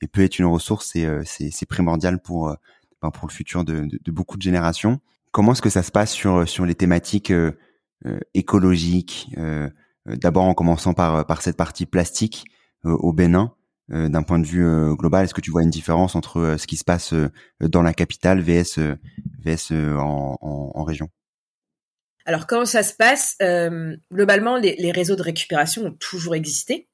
[0.00, 2.54] et peut être une ressource, c'est euh, c'est primordial pour
[3.02, 5.00] ben, pour le futur de, de, de, beaucoup de générations.
[5.32, 7.32] Comment est-ce que ça se passe sur sur les thématiques
[8.34, 9.30] écologiques
[10.06, 12.44] D'abord en commençant par par cette partie plastique
[12.84, 13.52] au Bénin.
[13.90, 16.58] Euh, d'un point de vue euh, global Est-ce que tu vois une différence entre euh,
[16.58, 17.14] ce qui se passe
[17.60, 18.96] dans la capitale vs
[19.42, 21.08] vs en, région?
[22.26, 23.36] Alors comment ça se passe
[24.12, 26.88] Globalement, les, les, réseaux de récupération ont toujours existé.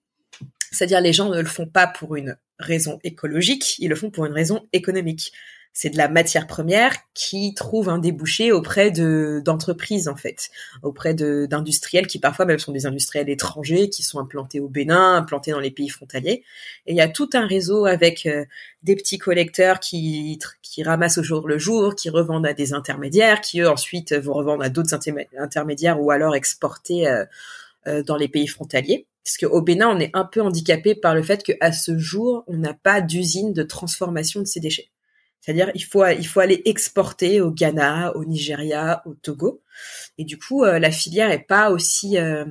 [0.71, 4.27] C'est-à-dire les gens ne le font pas pour une raison écologique, ils le font pour
[4.27, 5.33] une raison économique
[5.77, 10.51] c'est de la matière première qui trouve un débouché auprès de d'entreprises en fait,
[10.83, 15.17] auprès de d'industriels qui parfois même sont des industriels étrangers qui sont implantés au Bénin,
[15.17, 16.45] implantés dans les pays frontaliers.
[16.87, 18.45] Et il y a tout un réseau avec euh,
[18.85, 23.41] des petits collecteurs qui qui ramassent au jour le jour, qui revendent à des intermédiaires,
[23.41, 24.95] qui eux ensuite vont revendre à d'autres
[25.37, 27.25] intermédiaires ou alors exporter euh,
[27.89, 29.07] euh, dans les pays frontaliers.
[29.25, 32.59] Parce qu'au Bénin, on est un peu handicapé par le fait qu'à ce jour, on
[32.59, 34.91] n'a pas d'usine de transformation de ces déchets.
[35.45, 39.61] C'est-à-dire il faut il faut aller exporter au Ghana, au Nigeria, au Togo.
[40.17, 42.47] Et du coup, euh, la filière est pas aussi euh,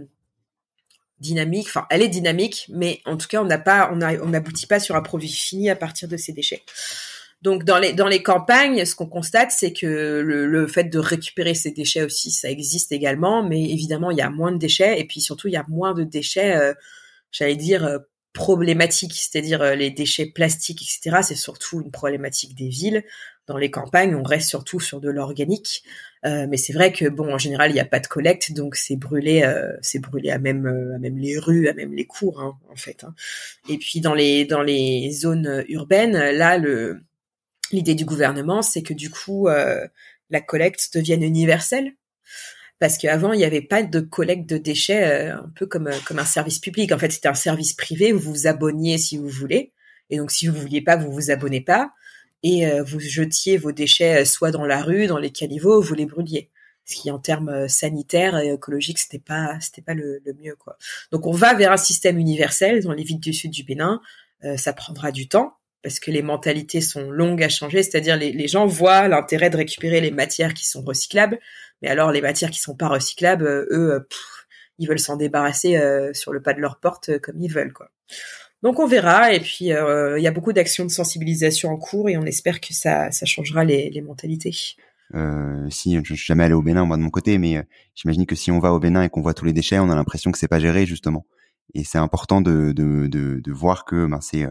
[1.19, 1.65] dynamique.
[1.69, 4.79] Enfin, elle est dynamique, mais en tout cas, on n'a pas on on n'aboutit pas
[4.79, 6.61] sur un produit fini à partir de ces déchets.
[7.41, 10.99] Donc dans les dans les campagnes, ce qu'on constate, c'est que le, le, fait de
[10.99, 14.99] récupérer ces déchets aussi, ça existe également, mais évidemment il y a moins de déchets
[14.99, 16.73] et puis surtout il y a moins de déchets, euh,
[17.31, 17.99] j'allais dire
[18.33, 21.21] problématique, c'est-à-dire euh, les déchets plastiques, etc.
[21.23, 23.03] C'est surtout une problématique des villes.
[23.45, 25.83] Dans les campagnes, on reste surtout sur de l'organique.
[26.25, 28.75] Euh, mais c'est vrai que bon, en général, il n'y a pas de collecte, donc
[28.75, 30.65] c'est brûlé, euh, c'est brûlé à même,
[30.95, 33.03] à même les rues, à même les cours, hein, en fait.
[33.03, 33.13] Hein.
[33.69, 37.01] Et puis dans les dans les zones urbaines, là, le
[37.71, 41.93] l'idée du gouvernement, c'est que du coup, la collecte devienne universelle
[42.79, 45.97] parce qu'avant il n'y avait pas de collecte de déchets euh, un peu comme euh,
[46.05, 46.91] comme un service public.
[46.91, 49.71] En fait, c'était un service privé vous vous abonniez si vous voulez,
[50.09, 51.91] et donc si vous vouliez pas, vous vous abonnez pas,
[52.43, 56.05] et euh, vous jetiez vos déchets soit dans la rue, dans les caniveaux, vous les
[56.05, 56.49] brûliez.
[56.85, 60.77] Ce qui en termes sanitaires et écologiques, c'était pas c'était pas le, mieux quoi.
[61.13, 64.01] Donc on va vers un système universel dans les villes du sud du Bénin.
[64.57, 68.65] ça prendra du temps parce que les mentalités sont longues à changer, c'est-à-dire les gens
[68.65, 71.39] voient l'intérêt de récupérer les matières qui sont recyclables,
[71.83, 73.99] mais alors les matières qui sont pas recyclables, euh, eux, euh,
[74.79, 77.91] ils veulent s'en débarrasser euh, sur le pas de leur porte comme ils veulent, quoi.
[78.63, 82.15] Donc on verra, et puis il y a beaucoup d'actions de sensibilisation en cours, et
[82.15, 84.55] on espère que ça, ça changera les, les mentalités.
[85.13, 87.61] Euh, si je suis jamais allé au Bénin moi de mon côté, mais
[87.93, 89.95] j'imagine que si on va au Bénin et qu'on voit tous les déchets, on a
[89.95, 91.25] l'impression que c'est pas géré justement.
[91.73, 94.47] Et c'est important de, de, de, de, voir que ben, c'est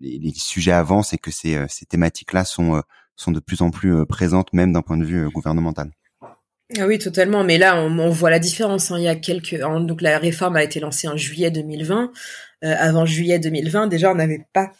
[0.00, 2.82] les, les, sujets avancent et que ces, ces thématiques-là sont
[3.14, 5.92] sont de plus en plus présentes, même d'un point de vue gouvernemental.
[6.76, 7.44] Ah oui, totalement.
[7.44, 8.90] Mais là, on, voit la différence.
[8.90, 8.98] Hein.
[8.98, 12.12] Il y a quelques, donc la réforme a été lancée en juillet 2020.
[12.62, 14.72] avant juillet 2020, déjà, on n'avait pas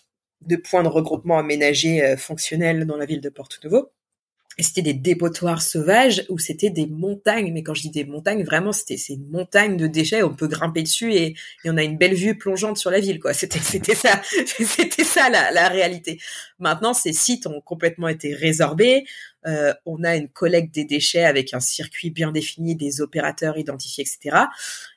[0.42, 3.90] de points de regroupement aménagés fonctionnels dans la ville de Porto Novo.
[4.60, 7.52] C'était des dépotoirs sauvages où c'était des montagnes.
[7.52, 10.22] Mais quand je dis des montagnes, vraiment, c'était c'est une montagne de déchets.
[10.22, 13.32] On peut grimper dessus et, on a une belle vue plongeante sur la ville, quoi.
[13.34, 13.60] C'était
[13.94, 16.20] ça, c'était ça la, la réalité.
[16.58, 19.04] Maintenant, ces sites ont complètement été résorbés.
[19.46, 24.04] Euh, on a une collecte des déchets avec un circuit bien défini, des opérateurs identifiés,
[24.04, 24.44] etc.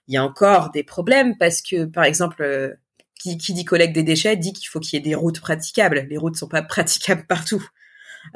[0.07, 2.73] Il y a encore des problèmes parce que, par exemple, euh,
[3.19, 6.07] qui, qui dit collecte des déchets dit qu'il faut qu'il y ait des routes praticables.
[6.09, 7.65] Les routes sont pas praticables partout.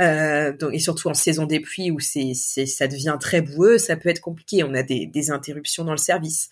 [0.01, 3.95] Euh, donc, et surtout en saison des pluies où c'est, ça devient très boueux, ça
[3.95, 4.63] peut être compliqué.
[4.63, 6.49] On a des, des interruptions dans le service.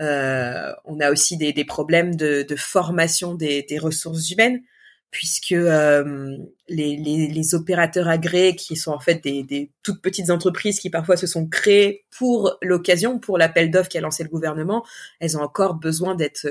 [0.00, 4.62] Euh, on a aussi des, des problèmes de, de formation des, des, ressources humaines,
[5.10, 6.36] puisque euh,
[6.68, 10.88] les, les, les, opérateurs agréés, qui sont en fait des, des, toutes petites entreprises qui
[10.88, 14.86] parfois se sont créées pour l'occasion, pour l'appel d'offres qu'a lancé le gouvernement,
[15.18, 16.46] elles ont encore besoin d'être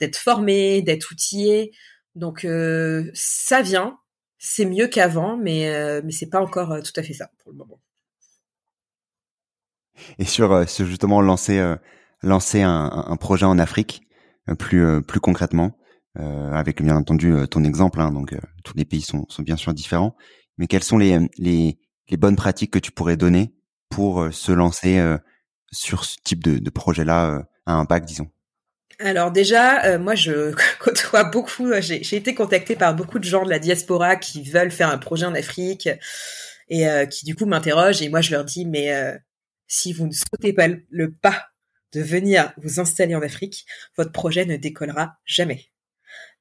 [0.00, 1.72] d'être formées, d'être outillées.
[2.16, 3.98] Donc euh, ça vient,
[4.42, 7.52] c'est mieux qu'avant, mais euh, mais c'est pas encore euh, tout à fait ça pour
[7.52, 7.78] le moment.
[10.18, 11.62] Et sur, euh, justement lancer
[12.22, 14.02] lancer un, projet en Afrique
[14.58, 15.78] plus plus concrètement,
[16.16, 18.34] avec bien entendu ton exemple, hein, donc
[18.64, 20.16] tous les pays sont, sont bien sûr différents,
[20.58, 21.78] mais quelles sont les, les,
[22.08, 23.54] les bonnes pratiques que tu pourrais donner
[23.90, 25.02] pour se lancer
[25.70, 28.30] sur ce type de, de projet-là à impact, disons?
[29.00, 33.44] Alors déjà, euh, moi je côtoie beaucoup, euh, j'ai été contactée par beaucoup de gens
[33.44, 35.88] de la diaspora qui veulent faire un projet en Afrique
[36.68, 38.90] et euh, qui du coup m'interrogent et moi je leur dis mais
[39.66, 41.46] si vous ne sautez pas le pas
[41.92, 45.66] de venir vous installer en Afrique, votre projet ne décollera jamais.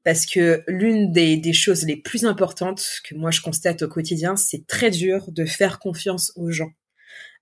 [0.03, 4.67] Parce que l'une des choses les plus importantes que moi je constate au quotidien, c'est
[4.67, 6.71] très dur de faire confiance aux gens.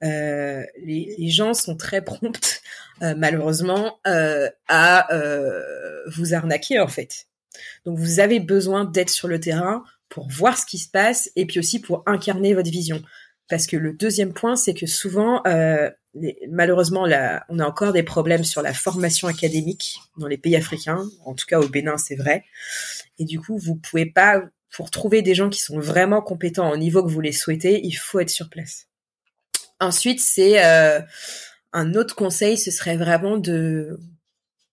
[0.03, 2.61] Euh, les, les, gens sont très prompts,
[3.01, 5.07] euh, malheureusement, euh, à
[6.07, 7.27] vous arnaquer en fait.
[7.85, 11.45] Donc vous avez besoin d'être sur le terrain pour voir ce qui se passe et
[11.45, 13.01] puis aussi pour incarner votre vision.
[13.49, 15.41] Parce que le deuxième point, c'est que souvent,
[16.49, 21.05] malheureusement, là, on a encore des problèmes sur la formation académique dans les pays africains.
[21.25, 22.43] En tout cas, au Bénin, c'est vrai.
[23.19, 26.77] Et du coup, vous pouvez pas, pour trouver des gens qui sont vraiment compétents au
[26.77, 28.87] niveau que vous les souhaitez, il faut être sur place.
[29.79, 31.01] Ensuite, c'est euh,
[31.73, 33.99] un autre conseil, ce serait vraiment de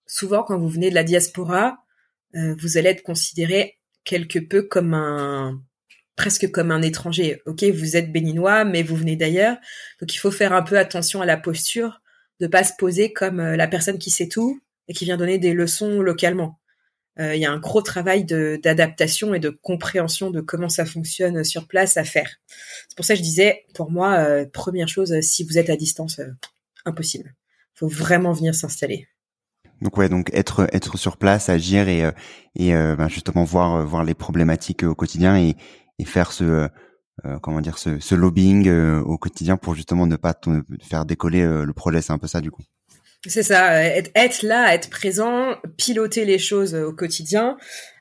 [0.06, 1.78] souvent quand vous venez de la diaspora,
[2.36, 5.60] euh, vous allez être considéré quelque peu comme un
[6.16, 7.42] presque comme un étranger.
[7.46, 9.56] Ok, vous êtes béninois, mais vous venez d'ailleurs,
[10.00, 12.00] donc il faut faire un peu attention à la posture,
[12.40, 15.38] de pas se poser comme euh, la personne qui sait tout et qui vient donner
[15.38, 16.60] des leçons localement.
[17.20, 21.44] Euh, il y a un gros travail d'adaptation et de compréhension de comment ça fonctionne
[21.44, 22.28] sur place à faire.
[22.88, 25.76] C'est pour ça que je disais, pour moi, euh, première chose, si vous êtes à
[25.76, 26.32] distance, euh,
[26.84, 27.34] impossible.
[27.76, 29.08] Il faut vraiment venir s'installer.
[29.80, 32.08] Donc ouais, donc être être sur place, agir et
[32.54, 35.56] et ben justement voir voir les problématiques au quotidien et,
[35.98, 36.68] et faire ce
[37.42, 40.34] comment dire ce, ce lobbying au quotidien pour justement ne pas
[40.80, 42.02] faire décoller le projet.
[42.02, 42.62] C'est un peu ça du coup.
[43.26, 47.56] C'est ça, être, là, être présent, piloter les choses au quotidien,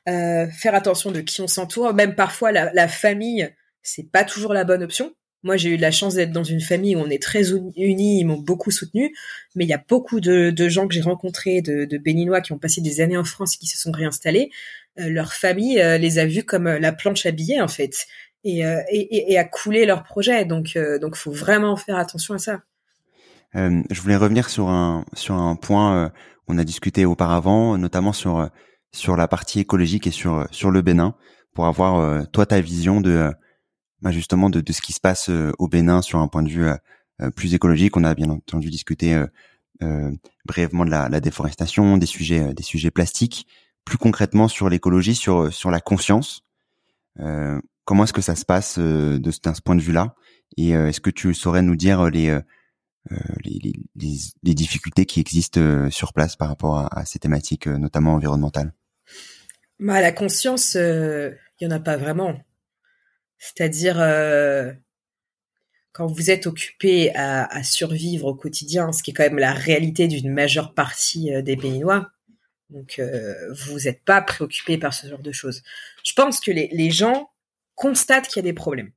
[0.08, 1.94] euh, faire attention de qui on s'entoure.
[1.94, 3.50] Même parfois, la, la famille,
[3.82, 5.14] c'est pas toujours la bonne option.
[5.44, 8.24] Moi, j'ai eu la chance d'être dans une famille où on est très unis, ils
[8.24, 9.14] m'ont beaucoup soutenu,
[9.54, 12.52] mais il y a beaucoup de, de gens que j'ai rencontrés, de, de, Béninois qui
[12.52, 14.50] ont passé des années en France et qui se sont réinstallés.
[14.98, 18.06] Euh, leur famille euh, les a vus comme euh, la planche à billets, en fait,
[18.42, 20.44] et, et, et, a coulé leur projet.
[20.44, 22.62] Donc, donc, faut vraiment faire attention à ça.
[23.56, 26.10] Euh, je voulais revenir sur un sur un point
[26.48, 28.46] euh, a discuté auparavant, notamment sur euh,
[28.92, 31.14] sur la partie écologique et sur sur le Bénin,
[31.54, 33.32] pour avoir toi ta vision de
[34.02, 36.68] bah, justement de, de ce qui se passe au Bénin sur un point de vue
[37.34, 37.96] plus écologique.
[37.96, 39.20] On a bien entendu discuté
[40.44, 43.48] brièvement de la, la, déforestation, des sujets des sujets plastiques,
[43.84, 46.44] plus concrètement sur l'écologie, sur sur la conscience.
[47.84, 50.14] comment est-ce que ça se passe de, ce point de vue-là?
[50.56, 52.40] Et est-ce que tu saurais nous dire les euh,
[53.44, 53.72] les,
[54.42, 58.72] les, difficultés qui existent euh, sur place par rapport à, ces thématiques, euh, notamment environnementales
[59.78, 62.40] bah, La conscience, il y en a pas vraiment.
[63.38, 63.96] C'est-à-dire,
[65.92, 70.08] quand vous êtes occupé à, survivre au quotidien, ce qui est quand même la réalité
[70.08, 72.10] d'une majeure partie des Béninois,
[72.70, 73.02] donc
[73.50, 75.62] vous n'êtes pas préoccupé par ce genre de choses.
[76.04, 77.28] Je pense que les, les gens
[77.74, 78.92] constatent qu'il y a des problèmes,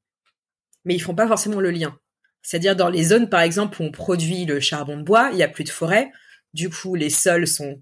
[0.85, 1.99] mais ils font pas forcément le lien.
[2.47, 5.43] C'est-à-dire dans les zones, par exemple, où on produit le charbon de bois, il y
[5.43, 6.13] a plus de forêt.
[6.53, 7.81] Du coup, les sols sont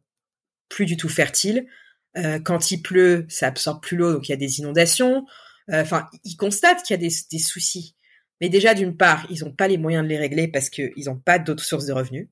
[0.70, 1.68] plus du tout fertiles.
[2.18, 5.28] Euh, quand il pleut, ça absorbe plus l'eau, donc il y a des inondations.
[5.72, 7.95] Enfin, ils constatent qu'il y a des, des soucis.
[8.41, 11.20] Mais déjà, d'une part, ils n'ont pas les moyens de les régler parce qu'ils n'ont
[11.20, 12.28] pas d'autres sources de revenus.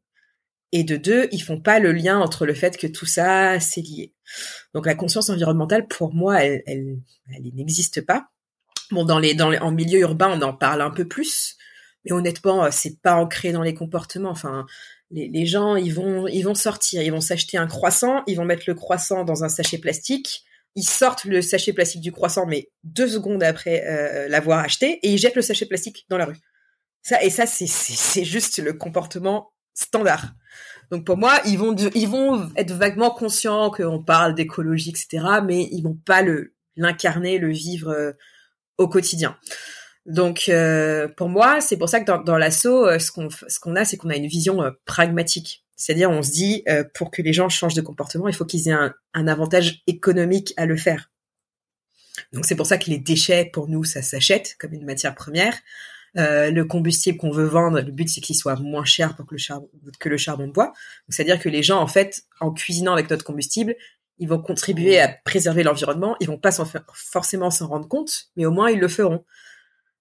[0.71, 3.81] Et de deux, ils font pas le lien entre le fait que tout ça, c'est
[3.81, 4.11] lié.
[4.73, 6.97] Donc la conscience environnementale, pour moi, elle, elle,
[7.31, 8.31] elle n'existe pas.
[8.89, 11.57] Bon, dans les, dans les, en milieu urbain, on en parle un peu plus,
[12.05, 14.29] mais honnêtement, c'est pas ancré dans les comportements.
[14.29, 14.65] Enfin,
[15.11, 18.63] les, gens, ils vont, ils vont sortir, ils vont s'acheter un croissant, ils vont mettre
[18.67, 20.43] le croissant dans un sachet plastique,
[20.75, 25.11] ils sortent le sachet plastique du croissant, mais deux secondes après euh, l'avoir acheté, et
[25.11, 26.37] ils jettent le sachet plastique dans la rue.
[27.01, 30.33] Ça et ça, c'est c'est juste le comportement standard.
[30.89, 35.67] Donc pour moi, ils vont ils vont être vaguement conscients qu'on parle d'écologie, etc., mais
[35.71, 38.13] ils vont pas le l'incarner, le vivre euh,
[38.77, 39.37] au quotidien.
[40.05, 43.97] Donc euh, pour moi, c'est pour ça que dans, l'assaut, euh, ce qu'on a, c'est
[43.97, 45.63] qu'on a une vision pragmatique.
[45.75, 48.77] C'est-à-dire, on se dit, pour que les gens changent de comportement, il faut qu'ils aient
[49.13, 51.11] un, avantage économique à le faire.
[52.31, 55.55] Donc c'est pour ça que les déchets, pour nous, ça s'achète comme une matière première.
[56.15, 59.33] Euh, le combustible qu'on veut vendre, le but c'est qu'il soit moins cher pour que
[59.33, 59.67] le charbon,
[59.99, 60.73] que le charbon de bois.
[61.09, 63.75] C'est-à-dire que les gens, en fait, en cuisinant avec notre combustible,
[64.19, 66.15] ils vont contribuer à préserver l'environnement.
[66.19, 66.51] Ils vont pas
[66.93, 69.25] forcément s'en rendre compte, mais au moins ils le feront.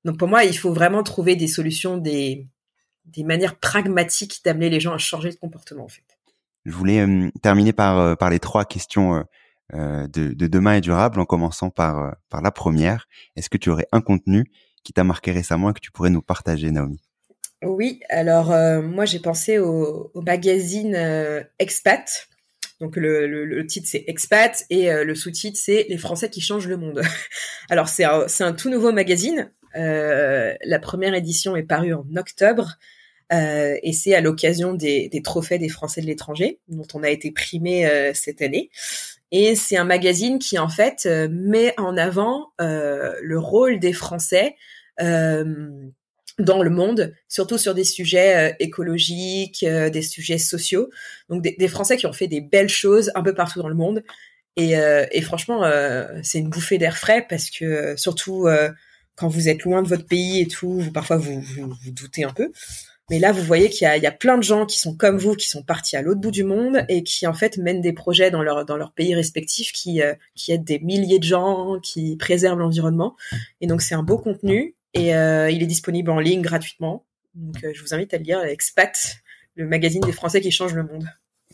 [0.05, 2.47] Donc pour moi, il faut vraiment trouver des solutions, des,
[3.05, 6.03] des manières pragmatiques d'amener les gens à changer de comportement, en fait.
[6.65, 9.25] Je voulais euh, terminer par, euh, par les trois questions
[9.73, 13.09] de, de demain et durable, en commençant par, par la première.
[13.37, 14.45] Est-ce que tu aurais un contenu
[14.85, 17.01] qui t'a marqué récemment et que tu pourrais nous partager, Naomi?
[17.63, 22.29] Oui, alors euh, moi j'ai pensé au, magazine euh, Expat.
[22.81, 26.67] Donc le, le, titre c'est Expat et euh, le sous-titre c'est Les Français qui changent
[26.67, 27.01] le monde.
[27.71, 29.53] alors c'est un, un, tout nouveau magazine.
[29.75, 32.79] La première édition est parue en octobre.
[33.31, 38.13] et c'est à l'occasion des, trophées des Français de l'étranger, dont on a été primé
[38.15, 38.71] cette année.
[39.33, 43.95] Et c'est un magazine qui en fait euh, met en avant euh, le rôle des
[43.95, 44.57] Français
[45.01, 45.71] euh,
[46.39, 50.91] dans le monde, surtout sur des sujets écologiques, des sujets sociaux.
[51.31, 54.03] Donc des, Français qui ont fait des belles choses un peu partout dans le monde.
[54.57, 55.63] Et franchement,
[56.23, 58.49] c'est une bouffée d'air frais parce que surtout
[59.17, 62.33] quand vous êtes loin de votre pays et tout, vous, parfois vous, vous, doutez un
[62.33, 62.51] peu.
[63.11, 65.49] Mais là, vous voyez qu'il y, a, plein de gens qui sont comme vous, qui
[65.49, 68.43] sont partis à l'autre bout du monde et qui en fait mènent des projets dans
[68.43, 72.59] leur dans leur pays respectifs, qui euh, qui aident des milliers de gens, qui préservent
[72.59, 73.17] l'environnement.
[73.61, 77.05] Et donc c'est un beau contenu et euh, il est disponible en ligne gratuitement.
[77.35, 79.17] Donc euh, je vous invite à le lire, Expat,
[79.57, 81.07] le magazine des Français qui changent le monde.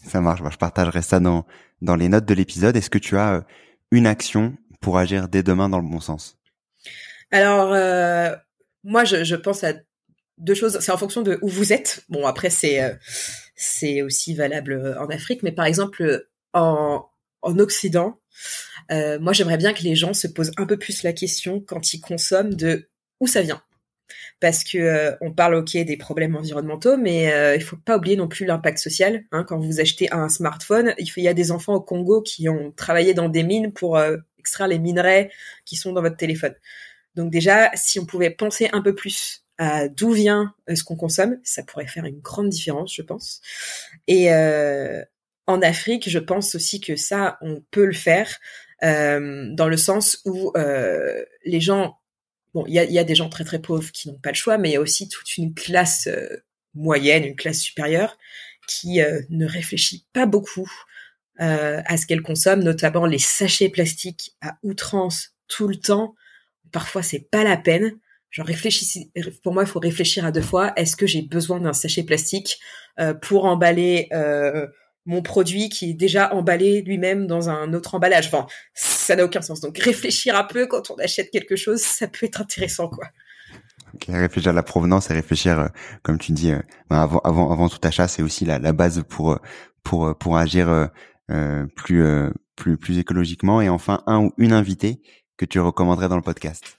[0.07, 0.41] Ça marche.
[0.49, 1.45] je partagerai ça dans
[1.83, 2.77] dans les notes de l'épisode.
[2.77, 3.45] Est-ce que tu as
[3.91, 6.38] une action pour agir dès demain dans le bon sens?
[7.31, 7.75] Alors
[8.85, 9.75] moi, je, pense à
[10.39, 10.79] deux choses.
[10.81, 12.05] C'est en fonction de où vous êtes.
[12.09, 17.07] Bon, après, c'est euh, aussi valable euh, en Afrique, mais par exemple en
[17.41, 18.19] en Occident,
[18.91, 21.95] euh, moi, j'aimerais bien que les gens se posent un peu plus la question quand
[21.95, 22.89] ils consomment de
[23.21, 23.63] où ça vient.
[24.41, 28.45] Parce que on parle ok des problèmes environnementaux, mais il faut pas oublier non plus
[28.45, 29.25] l'impact social.
[29.31, 29.45] Hein.
[29.45, 33.15] quand vous achetez un smartphone, il, y a des enfants au Congo qui ont travaillé
[33.15, 34.01] dans des mines pour
[34.39, 35.31] extraire les minerais
[35.65, 36.55] qui sont dans votre téléphone.
[37.19, 39.45] Donc déjà, si on pouvait penser un peu plus
[39.97, 43.41] d'où vient euh, ce qu'on consomme, ça pourrait faire une grande différence, je pense.
[44.07, 45.03] Et euh,
[45.49, 48.31] en Afrique, je pense aussi que ça, on peut le faire
[48.85, 50.53] euh, dans le sens où
[51.45, 51.99] les gens,
[52.55, 54.37] bon, il y a, y a, des gens très très pauvres qui n'ont pas le
[54.37, 56.09] choix, mais il y a aussi toute une classe
[56.75, 58.17] moyenne, une classe supérieure
[58.69, 60.71] qui ne réfléchit pas beaucoup
[61.39, 66.15] à ce qu'elle consomme, notamment les sachets plastiques à outrance tout le temps.
[66.73, 67.99] Parfois, c'est pas la peine.
[68.31, 69.11] Genre réfléchissez.
[69.43, 70.73] Pour moi, il faut réfléchir à deux fois.
[70.77, 72.61] Est-ce que j'ai besoin d'un sachet plastique
[73.01, 74.67] euh, pour emballer euh,
[75.07, 78.27] mon produit qui est déjà emballé lui-même dans un autre emballage?
[78.27, 79.61] Enfin, ça n'a aucun sens.
[79.61, 83.09] Donc réfléchir un peu quand on achète quelque chose, ça peut être intéressant, quoi.
[83.95, 85.69] Okay, réfléchir à la provenance et réfléchir, euh,
[86.03, 86.53] comme tu dis,
[86.91, 89.39] ben avant, avant, avant tout achat, c'est aussi la, la, base pour
[89.83, 90.91] pour pour agir
[91.75, 92.05] plus
[92.57, 93.63] plus plus écologiquement.
[93.63, 95.01] Et enfin, un ou une invitée
[95.39, 96.79] que tu recommanderais dans le podcast.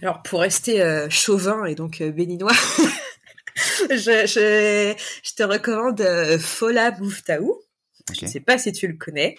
[0.00, 2.52] Alors pour rester euh, chauvin et donc euh, béninois,
[3.90, 7.60] je, je, je, te recommande euh, Fola Bouftaou.
[8.14, 9.36] Je ne sais pas si tu le connais.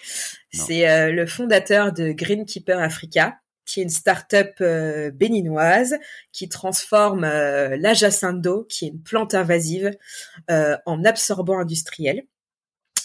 [0.52, 4.62] C'est le fondateur de Greenkeeper Africa, qui est une start-up
[5.14, 5.96] béninoise
[6.32, 9.90] qui transforme la jacinthe d'eau, qui est une plante invasive,
[10.50, 12.26] en absorbant industriel.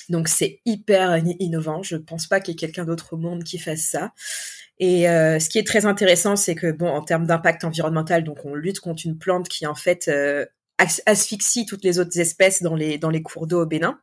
[0.09, 1.81] Donc c'est hyper innovant.
[1.81, 4.11] Je pense pas qu'il y ait quelqu'un d'autre au monde qui fasse ça.
[4.85, 8.43] Et euh, ce qui est très intéressant, c'est que bon, en termes d'impact environnemental, donc
[8.43, 10.45] on lutte contre une plante qui en fait euh,
[11.05, 13.97] asphyxie toutes les autres espèces dans les dans les cours d'eau au Bénin.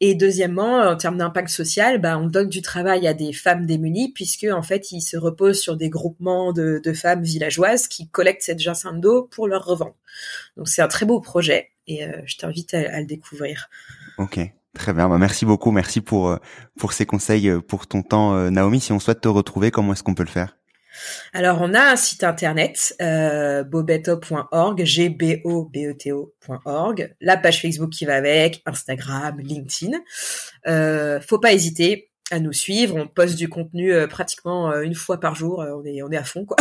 [0.00, 4.10] Et deuxièmement, en termes d'impact social, bah, on donne du travail à des femmes démunies
[4.14, 8.60] puisque en fait, ils se reposent sur des groupements de, femmes villageoises qui collectent cette
[8.60, 9.96] jacinthe d'eau pour leur revendre.
[10.56, 13.68] Donc c'est un très beau projet et euh, je t'invite à, à, le découvrir.
[14.16, 14.40] Ok.
[14.78, 16.36] Très bien, bah, merci beaucoup, merci pour euh,
[16.78, 18.78] pour ces conseils, euh, pour ton temps, Naomi.
[18.78, 20.56] Si on souhaite te retrouver, comment est-ce qu'on peut le faire?
[21.32, 26.12] Alors, on a un site internet, euh, bobeto.org, g b o b e t
[27.20, 29.98] la page Facebook qui va avec, Instagram, LinkedIn.
[30.68, 32.96] Euh, faut pas hésiter à nous suivre.
[32.96, 35.58] On poste du contenu euh, pratiquement euh, une fois par jour.
[35.58, 36.56] on est on est à fond quoi.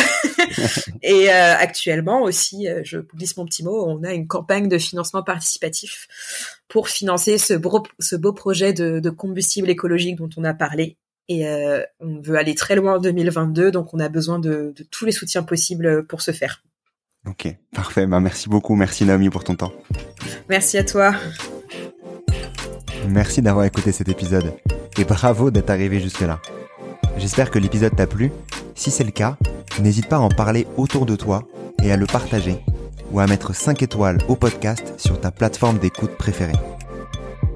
[1.04, 6.08] Et actuellement aussi, je glisse mon petit mot, on a une campagne de financement participatif
[6.68, 10.98] pour financer ce beau, ce beau projet de, de combustible écologique dont on a parlé
[11.30, 14.84] et euh, on veut aller très loin en 2022, donc on a besoin de, de,
[14.84, 16.64] tous les soutiens possibles pour ce faire.
[17.26, 18.08] Ok, parfait.
[18.08, 18.76] Bah, merci beaucoup.
[18.76, 19.74] Merci Naomi pour ton temps.
[20.48, 21.14] Merci à toi.
[23.10, 24.54] Merci d'avoir écouté cet épisode
[24.98, 26.40] et bravo d'être arrivé jusque-là.
[27.18, 28.32] J'espère que l'épisode t'a plu.
[28.76, 29.38] Si c'est le cas,
[29.80, 31.44] n'hésite pas à en parler autour de toi
[31.84, 32.58] et à le partager
[33.12, 36.58] ou à mettre 5 étoiles au podcast sur ta plateforme d'écoute préférée.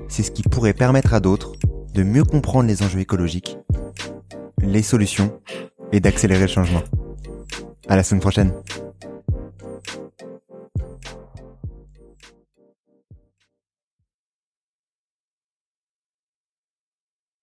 [0.07, 1.53] C'est ce qui pourrait permettre à d'autres
[1.93, 3.57] de mieux comprendre les enjeux écologiques,
[4.61, 5.39] les solutions
[5.91, 6.83] et d'accélérer le changement.
[7.87, 8.53] À la semaine prochaine.